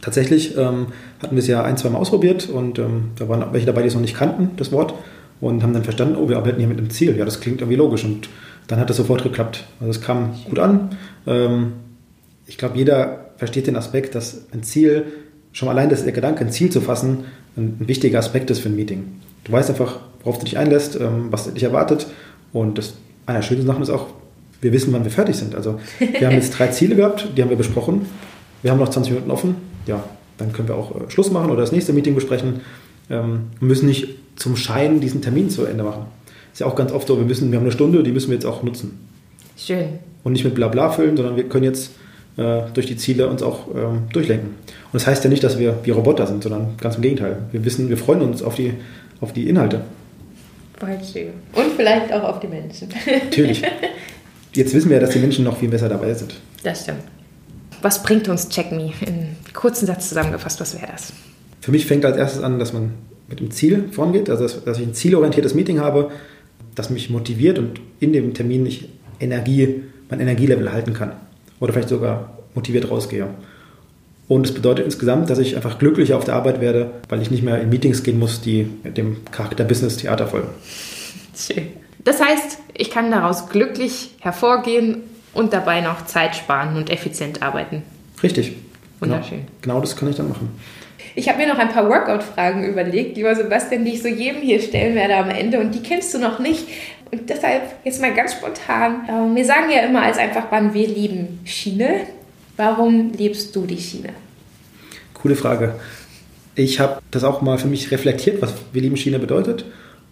Tatsächlich 0.00 0.56
ähm, 0.56 0.88
hatten 1.22 1.34
wir 1.34 1.40
es 1.40 1.46
ja 1.46 1.62
ein, 1.62 1.78
zwei 1.78 1.88
Mal 1.88 1.98
ausprobiert 1.98 2.48
und 2.48 2.78
ähm, 2.78 3.12
da 3.18 3.28
waren 3.28 3.52
welche 3.52 3.66
dabei, 3.66 3.82
die 3.82 3.88
es 3.88 3.94
noch 3.94 4.02
nicht 4.02 4.16
kannten, 4.16 4.50
das 4.56 4.70
Wort, 4.70 4.94
und 5.40 5.62
haben 5.62 5.72
dann 5.72 5.84
verstanden, 5.84 6.16
oh, 6.16 6.28
wir 6.28 6.36
arbeiten 6.36 6.58
hier 6.58 6.68
mit 6.68 6.78
einem 6.78 6.90
Ziel. 6.90 7.16
Ja, 7.16 7.24
das 7.24 7.40
klingt 7.40 7.60
irgendwie 7.60 7.76
logisch 7.76 8.04
und 8.04 8.28
dann 8.66 8.78
hat 8.78 8.90
das 8.90 8.98
sofort 8.98 9.22
geklappt. 9.22 9.64
Also 9.80 9.90
es 9.90 10.00
kam 10.00 10.34
gut 10.48 10.58
an. 10.58 10.90
Ähm, 11.26 11.72
ich 12.46 12.58
glaube, 12.58 12.76
jeder 12.76 13.30
versteht 13.36 13.66
den 13.66 13.76
Aspekt, 13.76 14.14
dass 14.14 14.46
ein 14.52 14.62
Ziel, 14.62 15.06
schon 15.52 15.68
allein 15.68 15.88
das, 15.88 16.04
der 16.04 16.12
Gedanke, 16.12 16.44
ein 16.44 16.52
Ziel 16.52 16.70
zu 16.70 16.80
fassen, 16.80 17.24
ein, 17.56 17.78
ein, 17.80 17.88
wichtiger 17.88 18.18
Aspekt 18.18 18.50
ist 18.50 18.60
für 18.60 18.68
ein 18.68 18.76
Meeting. 18.76 19.20
Du 19.44 19.52
weißt 19.52 19.70
einfach, 19.70 20.00
worauf 20.22 20.38
du 20.38 20.44
dich 20.44 20.58
einlässt, 20.58 20.96
ähm, 21.00 21.28
was 21.30 21.52
dich 21.52 21.62
erwartet 21.62 22.06
und 22.52 22.78
das, 22.78 22.94
einer 23.26 23.38
der 23.38 23.46
schönen 23.46 23.66
Sachen 23.66 23.82
ist 23.82 23.90
auch, 23.90 24.08
wir 24.60 24.72
wissen, 24.72 24.92
wann 24.92 25.04
wir 25.04 25.10
fertig 25.10 25.36
sind. 25.36 25.54
Also 25.54 25.78
wir 25.98 26.26
haben 26.26 26.34
jetzt 26.34 26.58
drei 26.58 26.66
Ziele 26.72 26.96
gehabt, 26.96 27.28
die 27.36 27.42
haben 27.42 27.50
wir 27.50 27.56
besprochen. 27.56 28.06
Wir 28.62 28.70
haben 28.70 28.78
noch 28.78 28.88
20 28.88 29.12
Minuten 29.12 29.30
offen 29.30 29.56
ja, 29.86 30.04
dann 30.38 30.52
können 30.52 30.68
wir 30.68 30.76
auch 30.76 30.94
äh, 30.94 31.10
Schluss 31.10 31.30
machen 31.30 31.50
oder 31.50 31.60
das 31.60 31.72
nächste 31.72 31.92
Meeting 31.92 32.14
besprechen. 32.14 32.60
Ähm, 33.10 33.50
müssen 33.60 33.86
nicht 33.86 34.08
zum 34.36 34.56
Schein 34.56 35.00
diesen 35.00 35.22
Termin 35.22 35.50
zu 35.50 35.64
Ende 35.66 35.84
machen. 35.84 36.06
Ist 36.52 36.60
ja 36.60 36.66
auch 36.66 36.76
ganz 36.76 36.92
oft 36.92 37.06
so, 37.06 37.18
wir 37.18 37.24
müssen, 37.24 37.50
wir 37.50 37.58
haben 37.58 37.64
eine 37.64 37.72
Stunde, 37.72 38.02
die 38.02 38.12
müssen 38.12 38.28
wir 38.30 38.34
jetzt 38.34 38.46
auch 38.46 38.62
nutzen. 38.62 38.98
Schön. 39.56 39.98
Und 40.22 40.32
nicht 40.32 40.44
mit 40.44 40.54
Blabla 40.54 40.90
füllen, 40.90 41.16
sondern 41.16 41.36
wir 41.36 41.48
können 41.48 41.64
jetzt 41.64 41.92
äh, 42.36 42.62
durch 42.72 42.86
die 42.86 42.96
Ziele 42.96 43.28
uns 43.28 43.42
auch 43.42 43.68
ähm, 43.74 44.04
durchlenken. 44.12 44.48
Und 44.48 44.94
das 44.94 45.06
heißt 45.06 45.22
ja 45.24 45.30
nicht, 45.30 45.44
dass 45.44 45.58
wir 45.58 45.78
wie 45.84 45.90
Roboter 45.90 46.26
sind, 46.26 46.42
sondern 46.42 46.76
ganz 46.80 46.96
im 46.96 47.02
Gegenteil. 47.02 47.38
Wir 47.52 47.64
wissen, 47.64 47.88
wir 47.88 47.96
freuen 47.96 48.22
uns 48.22 48.42
auf 48.42 48.54
die, 48.54 48.72
auf 49.20 49.32
die 49.32 49.48
Inhalte. 49.48 49.82
Voll 50.78 50.98
schön. 51.12 51.28
Und 51.52 51.72
vielleicht 51.76 52.12
auch 52.12 52.22
auf 52.22 52.40
die 52.40 52.48
Menschen. 52.48 52.88
Natürlich. 53.06 53.62
jetzt 54.54 54.74
wissen 54.74 54.88
wir 54.90 54.96
ja, 54.96 55.00
dass 55.00 55.10
die 55.10 55.18
Menschen 55.18 55.44
noch 55.44 55.58
viel 55.58 55.68
besser 55.68 55.88
dabei 55.88 56.14
sind. 56.14 56.34
Das 56.62 56.82
stimmt. 56.82 57.00
Was 57.82 58.02
bringt 58.02 58.28
uns 58.28 58.48
Check 58.48 58.72
Me? 58.72 58.92
In 59.06 59.36
kurzen 59.52 59.86
Satz 59.86 60.08
zusammengefasst, 60.08 60.60
was 60.60 60.74
wäre 60.74 60.90
das? 60.90 61.12
Für 61.60 61.70
mich 61.70 61.86
fängt 61.86 62.04
als 62.04 62.16
erstes 62.16 62.42
an, 62.42 62.58
dass 62.58 62.72
man 62.72 62.92
mit 63.28 63.40
dem 63.40 63.50
Ziel 63.50 63.88
vorangeht, 63.90 64.30
also 64.30 64.42
dass, 64.44 64.64
dass 64.64 64.78
ich 64.78 64.86
ein 64.86 64.94
zielorientiertes 64.94 65.54
Meeting 65.54 65.80
habe, 65.80 66.10
das 66.74 66.90
mich 66.90 67.10
motiviert 67.10 67.58
und 67.58 67.80
in 68.00 68.12
dem 68.12 68.34
Termin 68.34 68.66
ich 68.66 68.88
Energie, 69.20 69.82
mein 70.08 70.20
Energielevel 70.20 70.72
halten 70.72 70.92
kann. 70.92 71.12
Oder 71.60 71.72
vielleicht 71.72 71.88
sogar 71.88 72.38
motiviert 72.54 72.90
rausgehe. 72.90 73.28
Und 74.26 74.46
es 74.46 74.54
bedeutet 74.54 74.86
insgesamt, 74.86 75.28
dass 75.28 75.38
ich 75.38 75.56
einfach 75.56 75.78
glücklicher 75.78 76.16
auf 76.16 76.24
der 76.24 76.34
Arbeit 76.34 76.60
werde, 76.60 76.90
weil 77.08 77.20
ich 77.20 77.30
nicht 77.30 77.42
mehr 77.42 77.60
in 77.60 77.68
Meetings 77.68 78.02
gehen 78.02 78.18
muss, 78.18 78.40
die 78.40 78.64
dem 78.84 79.18
Charakter 79.30 79.64
Business 79.64 79.98
Theater 79.98 80.26
folgen. 80.26 80.48
Schön. 81.36 81.68
Das 82.04 82.20
heißt, 82.22 82.58
ich 82.74 82.90
kann 82.90 83.10
daraus 83.10 83.48
glücklich 83.48 84.10
hervorgehen 84.20 85.02
und 85.32 85.52
dabei 85.52 85.80
noch 85.80 86.06
Zeit 86.06 86.36
sparen 86.36 86.76
und 86.76 86.90
effizient 86.90 87.42
arbeiten. 87.42 87.82
Richtig. 88.22 88.52
Wunderschön. 89.00 89.38
Genau, 89.38 89.50
genau 89.62 89.80
das 89.80 89.96
kann 89.96 90.10
ich 90.10 90.16
dann 90.16 90.28
machen. 90.28 90.50
Ich 91.16 91.28
habe 91.28 91.38
mir 91.38 91.48
noch 91.48 91.58
ein 91.58 91.68
paar 91.68 91.88
Workout-Fragen 91.88 92.64
überlegt, 92.64 93.16
lieber 93.16 93.34
Sebastian, 93.36 93.84
die 93.84 93.92
ich 93.92 94.02
so 94.02 94.08
jedem 94.08 94.42
hier 94.42 94.60
stellen 94.60 94.96
werde 94.96 95.16
am 95.16 95.30
Ende 95.30 95.60
und 95.60 95.72
die 95.72 95.82
kennst 95.82 96.12
du 96.12 96.18
noch 96.18 96.40
nicht. 96.40 96.66
Und 97.12 97.30
deshalb 97.30 97.62
jetzt 97.84 98.00
mal 98.00 98.12
ganz 98.12 98.32
spontan. 98.32 99.04
Äh, 99.06 99.36
wir 99.36 99.44
sagen 99.44 99.70
ja 99.70 99.82
immer 99.82 100.02
als 100.02 100.18
Einfachbahn, 100.18 100.74
wir 100.74 100.88
lieben 100.88 101.40
Schiene. 101.44 102.00
Warum 102.56 103.12
liebst 103.12 103.54
du 103.54 103.66
die 103.66 103.78
Schiene? 103.78 104.10
Coole 105.12 105.36
Frage. 105.36 105.74
Ich 106.56 106.80
habe 106.80 107.00
das 107.10 107.22
auch 107.24 107.42
mal 107.42 107.58
für 107.58 107.68
mich 107.68 107.90
reflektiert, 107.90 108.42
was 108.42 108.54
wir 108.72 108.82
lieben 108.82 108.96
Schiene 108.96 109.18
bedeutet. 109.18 109.64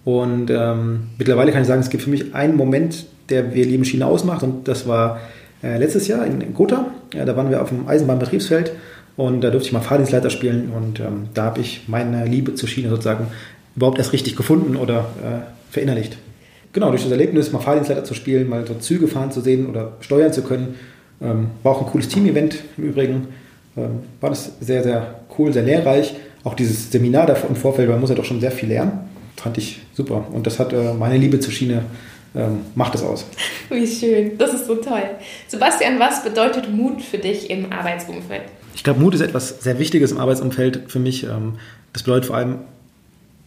Und 0.04 0.50
ähm, 0.50 1.10
mittlerweile 1.18 1.52
kann 1.52 1.62
ich 1.62 1.68
sagen, 1.68 1.80
es 1.80 1.90
gibt 1.90 2.02
für 2.02 2.10
mich 2.10 2.34
einen 2.34 2.56
Moment, 2.56 3.06
der 3.28 3.54
wir 3.54 3.64
lieben 3.64 3.84
Schiene 3.84 4.06
ausmacht. 4.06 4.42
Und 4.42 4.66
das 4.68 4.86
war 4.88 5.20
äh, 5.62 5.78
letztes 5.78 6.08
Jahr 6.08 6.26
in, 6.26 6.40
in 6.40 6.54
Gotha. 6.54 6.86
Ja, 7.14 7.24
da 7.24 7.36
waren 7.36 7.50
wir 7.50 7.62
auf 7.62 7.68
dem 7.68 7.88
Eisenbahnbetriebsfeld 7.88 8.72
und 9.16 9.42
da 9.42 9.50
durfte 9.50 9.68
ich 9.68 9.72
mal 9.72 9.80
Fahrdienstleiter 9.80 10.30
spielen. 10.30 10.72
Und 10.74 11.00
ähm, 11.00 11.28
da 11.34 11.44
habe 11.44 11.60
ich 11.60 11.84
meine 11.86 12.24
Liebe 12.26 12.54
zur 12.54 12.68
Schiene 12.68 12.88
sozusagen 12.88 13.28
überhaupt 13.76 13.98
erst 13.98 14.12
richtig 14.12 14.36
gefunden 14.36 14.76
oder 14.76 15.00
äh, 15.22 15.72
verinnerlicht. 15.72 16.16
Genau, 16.72 16.88
durch 16.88 17.02
das 17.02 17.12
Erlebnis, 17.12 17.52
mal 17.52 17.60
Fahrdienstleiter 17.60 18.04
zu 18.04 18.14
spielen, 18.14 18.48
mal 18.48 18.66
so 18.66 18.74
Züge 18.74 19.06
fahren 19.06 19.30
zu 19.30 19.40
sehen 19.40 19.66
oder 19.66 19.92
steuern 20.00 20.32
zu 20.32 20.42
können, 20.42 20.74
ähm, 21.20 21.48
war 21.62 21.72
auch 21.72 21.82
ein 21.82 21.86
cooles 21.86 22.08
Team-Event 22.08 22.58
im 22.78 22.84
Übrigen. 22.84 23.28
Ähm, 23.76 24.00
war 24.20 24.30
das 24.30 24.52
sehr, 24.60 24.82
sehr 24.82 25.20
cool, 25.38 25.52
sehr 25.52 25.62
lehrreich. 25.62 26.14
Auch 26.44 26.54
dieses 26.54 26.90
Seminar 26.90 27.28
im 27.48 27.56
Vorfeld, 27.56 27.88
man 27.88 28.00
muss 28.00 28.10
ja 28.10 28.16
doch 28.16 28.24
schon 28.24 28.40
sehr 28.40 28.50
viel 28.50 28.70
lernen. 28.70 29.11
Fand 29.42 29.58
ich 29.58 29.80
super. 29.92 30.26
Und 30.32 30.46
das 30.46 30.58
hat 30.58 30.72
äh, 30.72 30.94
meine 30.94 31.16
Liebe 31.16 31.40
zur 31.40 31.52
Schiene 31.52 31.84
ähm, 32.34 32.60
macht 32.74 32.94
es 32.94 33.02
aus. 33.02 33.26
Wie 33.68 33.86
schön, 33.86 34.38
das 34.38 34.54
ist 34.54 34.66
so 34.66 34.76
toll. 34.76 35.02
Sebastian, 35.48 35.98
was 35.98 36.24
bedeutet 36.24 36.70
Mut 36.70 37.02
für 37.02 37.18
dich 37.18 37.50
im 37.50 37.72
Arbeitsumfeld? 37.72 38.44
Ich 38.74 38.84
glaube, 38.84 39.00
Mut 39.00 39.14
ist 39.14 39.20
etwas 39.20 39.62
sehr 39.62 39.78
Wichtiges 39.78 40.12
im 40.12 40.18
Arbeitsumfeld 40.18 40.84
für 40.90 40.98
mich. 40.98 41.24
Ähm, 41.24 41.54
das 41.92 42.04
bedeutet 42.04 42.26
vor 42.26 42.36
allem 42.36 42.60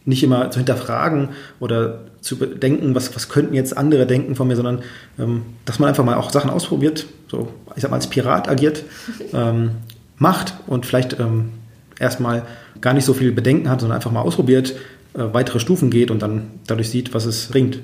nicht 0.04 0.22
immer 0.22 0.50
zu 0.50 0.60
hinterfragen 0.60 1.30
oder 1.58 2.04
zu 2.20 2.38
bedenken, 2.38 2.94
was, 2.94 3.14
was 3.16 3.28
könnten 3.28 3.54
jetzt 3.54 3.76
andere 3.76 4.06
denken 4.06 4.36
von 4.36 4.46
mir, 4.46 4.54
sondern 4.54 4.82
ähm, 5.18 5.42
dass 5.64 5.78
man 5.78 5.88
einfach 5.88 6.04
mal 6.04 6.14
auch 6.14 6.30
Sachen 6.30 6.50
ausprobiert, 6.50 7.06
so 7.28 7.48
ich 7.74 7.82
sag 7.82 7.90
mal 7.90 7.96
als 7.96 8.06
Pirat 8.06 8.48
agiert, 8.48 8.84
ähm, 9.32 9.70
macht 10.16 10.54
und 10.66 10.86
vielleicht 10.86 11.18
ähm, 11.18 11.50
erstmal 11.98 12.46
gar 12.80 12.94
nicht 12.94 13.04
so 13.04 13.14
viel 13.14 13.32
Bedenken 13.32 13.68
hat, 13.68 13.80
sondern 13.80 13.96
einfach 13.96 14.12
mal 14.12 14.20
ausprobiert, 14.20 14.76
weitere 15.16 15.60
Stufen 15.60 15.90
geht 15.90 16.10
und 16.10 16.20
dann 16.20 16.50
dadurch 16.66 16.90
sieht, 16.90 17.14
was 17.14 17.24
es 17.24 17.48
bringt. 17.48 17.80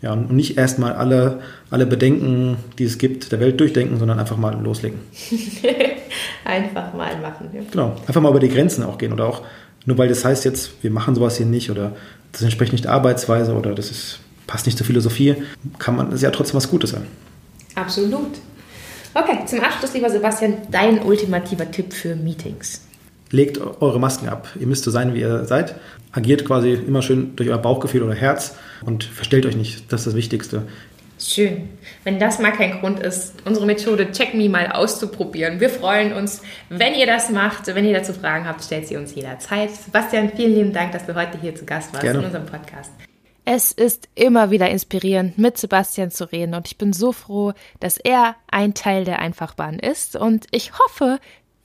Ja, 0.00 0.12
und 0.12 0.30
nicht 0.32 0.56
erstmal 0.56 0.92
alle, 0.92 1.40
alle 1.70 1.84
Bedenken, 1.84 2.56
die 2.78 2.84
es 2.84 2.98
gibt, 2.98 3.32
der 3.32 3.40
Welt 3.40 3.58
durchdenken, 3.58 3.98
sondern 3.98 4.20
einfach 4.20 4.36
mal 4.36 4.54
loslegen. 4.62 5.00
einfach 6.44 6.94
mal 6.94 7.20
machen. 7.20 7.48
Ja. 7.52 7.62
Genau, 7.70 7.96
einfach 8.06 8.20
mal 8.20 8.30
über 8.30 8.38
die 8.38 8.48
Grenzen 8.48 8.84
auch 8.84 8.96
gehen 8.96 9.12
oder 9.12 9.26
auch 9.26 9.42
nur 9.86 9.96
weil 9.98 10.08
das 10.08 10.24
heißt 10.24 10.44
jetzt, 10.44 10.82
wir 10.82 10.90
machen 10.90 11.14
sowas 11.14 11.38
hier 11.38 11.46
nicht 11.46 11.70
oder 11.70 11.96
das 12.32 12.42
entspricht 12.42 12.72
nicht 12.72 12.84
der 12.84 12.92
Arbeitsweise 12.92 13.54
oder 13.54 13.74
das 13.74 13.90
ist, 13.90 14.20
passt 14.46 14.66
nicht 14.66 14.76
zur 14.76 14.86
Philosophie, 14.86 15.36
kann 15.78 15.96
man 15.96 16.10
das 16.10 16.22
ja 16.22 16.30
trotzdem 16.30 16.56
was 16.56 16.68
Gutes 16.68 16.90
sein. 16.90 17.06
Absolut. 17.74 18.38
Okay, 19.14 19.38
zum 19.46 19.60
Abschluss, 19.60 19.94
lieber 19.94 20.10
Sebastian, 20.10 20.58
dein 20.70 21.02
ultimativer 21.02 21.70
Tipp 21.70 21.92
für 21.92 22.14
Meetings. 22.14 22.82
Legt 23.30 23.58
eure 23.58 24.00
Masken 24.00 24.28
ab. 24.28 24.48
Ihr 24.58 24.66
müsst 24.66 24.84
so 24.84 24.90
sein, 24.90 25.14
wie 25.14 25.20
ihr 25.20 25.44
seid. 25.44 25.74
Agiert 26.12 26.44
quasi 26.44 26.72
immer 26.72 27.02
schön 27.02 27.36
durch 27.36 27.50
euer 27.50 27.58
Bauchgefühl 27.58 28.02
oder 28.02 28.14
Herz 28.14 28.56
und 28.84 29.04
verstellt 29.04 29.44
euch 29.44 29.56
nicht. 29.56 29.92
Das 29.92 30.00
ist 30.00 30.06
das 30.06 30.14
Wichtigste. 30.14 30.62
Schön. 31.20 31.68
Wenn 32.04 32.20
das 32.20 32.38
mal 32.38 32.52
kein 32.52 32.78
Grund 32.80 33.00
ist, 33.00 33.34
unsere 33.44 33.66
Methode 33.66 34.12
Check 34.12 34.34
Me 34.34 34.48
mal 34.48 34.70
auszuprobieren. 34.70 35.58
Wir 35.58 35.68
freuen 35.68 36.12
uns, 36.12 36.42
wenn 36.68 36.94
ihr 36.94 37.06
das 37.06 37.28
macht. 37.30 37.66
Wenn 37.66 37.84
ihr 37.84 37.92
dazu 37.92 38.12
Fragen 38.12 38.46
habt, 38.46 38.62
stellt 38.62 38.86
sie 38.86 38.96
uns 38.96 39.14
jederzeit. 39.14 39.70
Sebastian, 39.70 40.30
vielen 40.34 40.54
lieben 40.54 40.72
Dank, 40.72 40.92
dass 40.92 41.06
du 41.06 41.14
heute 41.16 41.38
hier 41.40 41.54
zu 41.56 41.64
Gast 41.64 41.92
warst 41.92 42.04
Gerne. 42.04 42.20
in 42.20 42.24
unserem 42.24 42.46
Podcast. 42.46 42.92
Es 43.44 43.72
ist 43.72 44.08
immer 44.14 44.50
wieder 44.50 44.68
inspirierend, 44.70 45.38
mit 45.38 45.56
Sebastian 45.56 46.10
zu 46.10 46.30
reden 46.30 46.54
und 46.54 46.66
ich 46.66 46.76
bin 46.76 46.92
so 46.92 47.12
froh, 47.12 47.54
dass 47.80 47.96
er 47.96 48.36
ein 48.50 48.74
Teil 48.74 49.06
der 49.06 49.20
Einfachbahn 49.20 49.78
ist 49.78 50.16
und 50.16 50.44
ich 50.50 50.72
hoffe, 50.78 51.18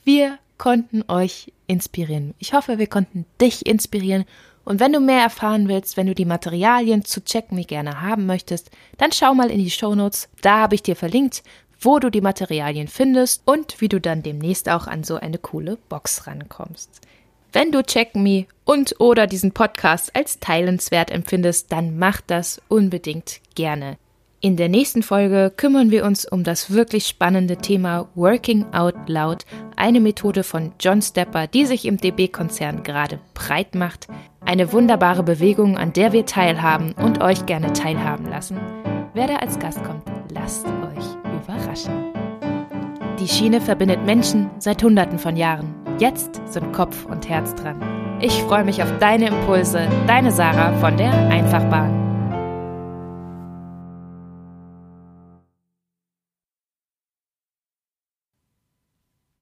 wir 0.05 0.39
konnten 0.63 1.03
euch 1.09 1.51
inspirieren. 1.67 2.35
Ich 2.39 2.53
hoffe, 2.53 2.77
wir 2.77 2.87
konnten 2.87 3.25
dich 3.41 3.65
inspirieren 3.65 4.23
und 4.63 4.79
wenn 4.79 4.93
du 4.93 5.01
mehr 5.01 5.21
erfahren 5.21 5.67
willst, 5.67 5.97
wenn 5.97 6.07
du 6.07 6.15
die 6.15 6.23
Materialien 6.23 7.03
zu 7.03 7.21
Check 7.21 7.51
Me 7.51 7.65
gerne 7.65 7.99
haben 7.99 8.25
möchtest, 8.27 8.71
dann 8.97 9.11
schau 9.11 9.33
mal 9.33 9.51
in 9.51 9.59
die 9.59 9.69
Show 9.69 9.93
Notes. 9.93 10.29
Da 10.41 10.59
habe 10.59 10.75
ich 10.75 10.81
dir 10.81 10.95
verlinkt, 10.95 11.43
wo 11.81 11.99
du 11.99 12.09
die 12.09 12.21
Materialien 12.21 12.87
findest 12.87 13.41
und 13.43 13.81
wie 13.81 13.89
du 13.89 13.99
dann 13.99 14.23
demnächst 14.23 14.69
auch 14.69 14.87
an 14.87 15.03
so 15.03 15.15
eine 15.15 15.37
coole 15.37 15.77
Box 15.89 16.27
rankommst. 16.27 17.01
Wenn 17.51 17.73
du 17.73 17.83
Check 17.83 18.15
Me 18.15 18.45
und 18.63 19.01
oder 19.01 19.27
diesen 19.27 19.51
Podcast 19.51 20.15
als 20.15 20.39
teilenswert 20.39 21.11
empfindest, 21.11 21.73
dann 21.73 21.99
mach 21.99 22.21
das 22.21 22.61
unbedingt 22.69 23.41
gerne. 23.55 23.97
In 24.45 24.57
der 24.57 24.67
nächsten 24.67 25.03
Folge 25.03 25.53
kümmern 25.55 25.89
wir 25.89 26.03
uns 26.03 26.25
um 26.25 26.43
das 26.43 26.69
wirklich 26.69 27.07
spannende 27.07 27.55
Thema 27.55 28.09
Working 28.13 28.65
Out 28.73 29.07
Loud, 29.07 29.45
eine 29.77 30.01
Methode 30.01 30.43
von 30.43 30.73
John 30.81 31.01
Stepper, 31.01 31.47
die 31.47 31.65
sich 31.65 31.85
im 31.85 31.95
DB-Konzern 31.95 32.83
gerade 32.83 33.19
breit 33.33 33.73
macht. 33.73 34.07
Eine 34.43 34.73
wunderbare 34.73 35.23
Bewegung, 35.23 35.77
an 35.77 35.93
der 35.93 36.11
wir 36.11 36.25
teilhaben 36.25 36.91
und 36.91 37.21
euch 37.21 37.45
gerne 37.45 37.71
teilhaben 37.71 38.27
lassen. 38.27 38.57
Wer 39.13 39.27
da 39.27 39.37
als 39.37 39.59
Gast 39.59 39.81
kommt, 39.85 40.03
lasst 40.27 40.65
euch 40.65 41.05
überraschen. 41.41 41.93
Die 43.21 43.29
Schiene 43.29 43.61
verbindet 43.61 44.03
Menschen 44.03 44.49
seit 44.59 44.83
Hunderten 44.83 45.19
von 45.19 45.37
Jahren. 45.37 45.73
Jetzt 45.99 46.41
sind 46.47 46.73
Kopf 46.73 47.05
und 47.05 47.29
Herz 47.29 47.55
dran. 47.55 47.81
Ich 48.19 48.33
freue 48.43 48.65
mich 48.65 48.83
auf 48.83 48.91
deine 48.99 49.27
Impulse, 49.27 49.87
deine 50.05 50.33
Sarah 50.33 50.77
von 50.79 50.97
der 50.97 51.13
Einfachbahn. 51.29 52.02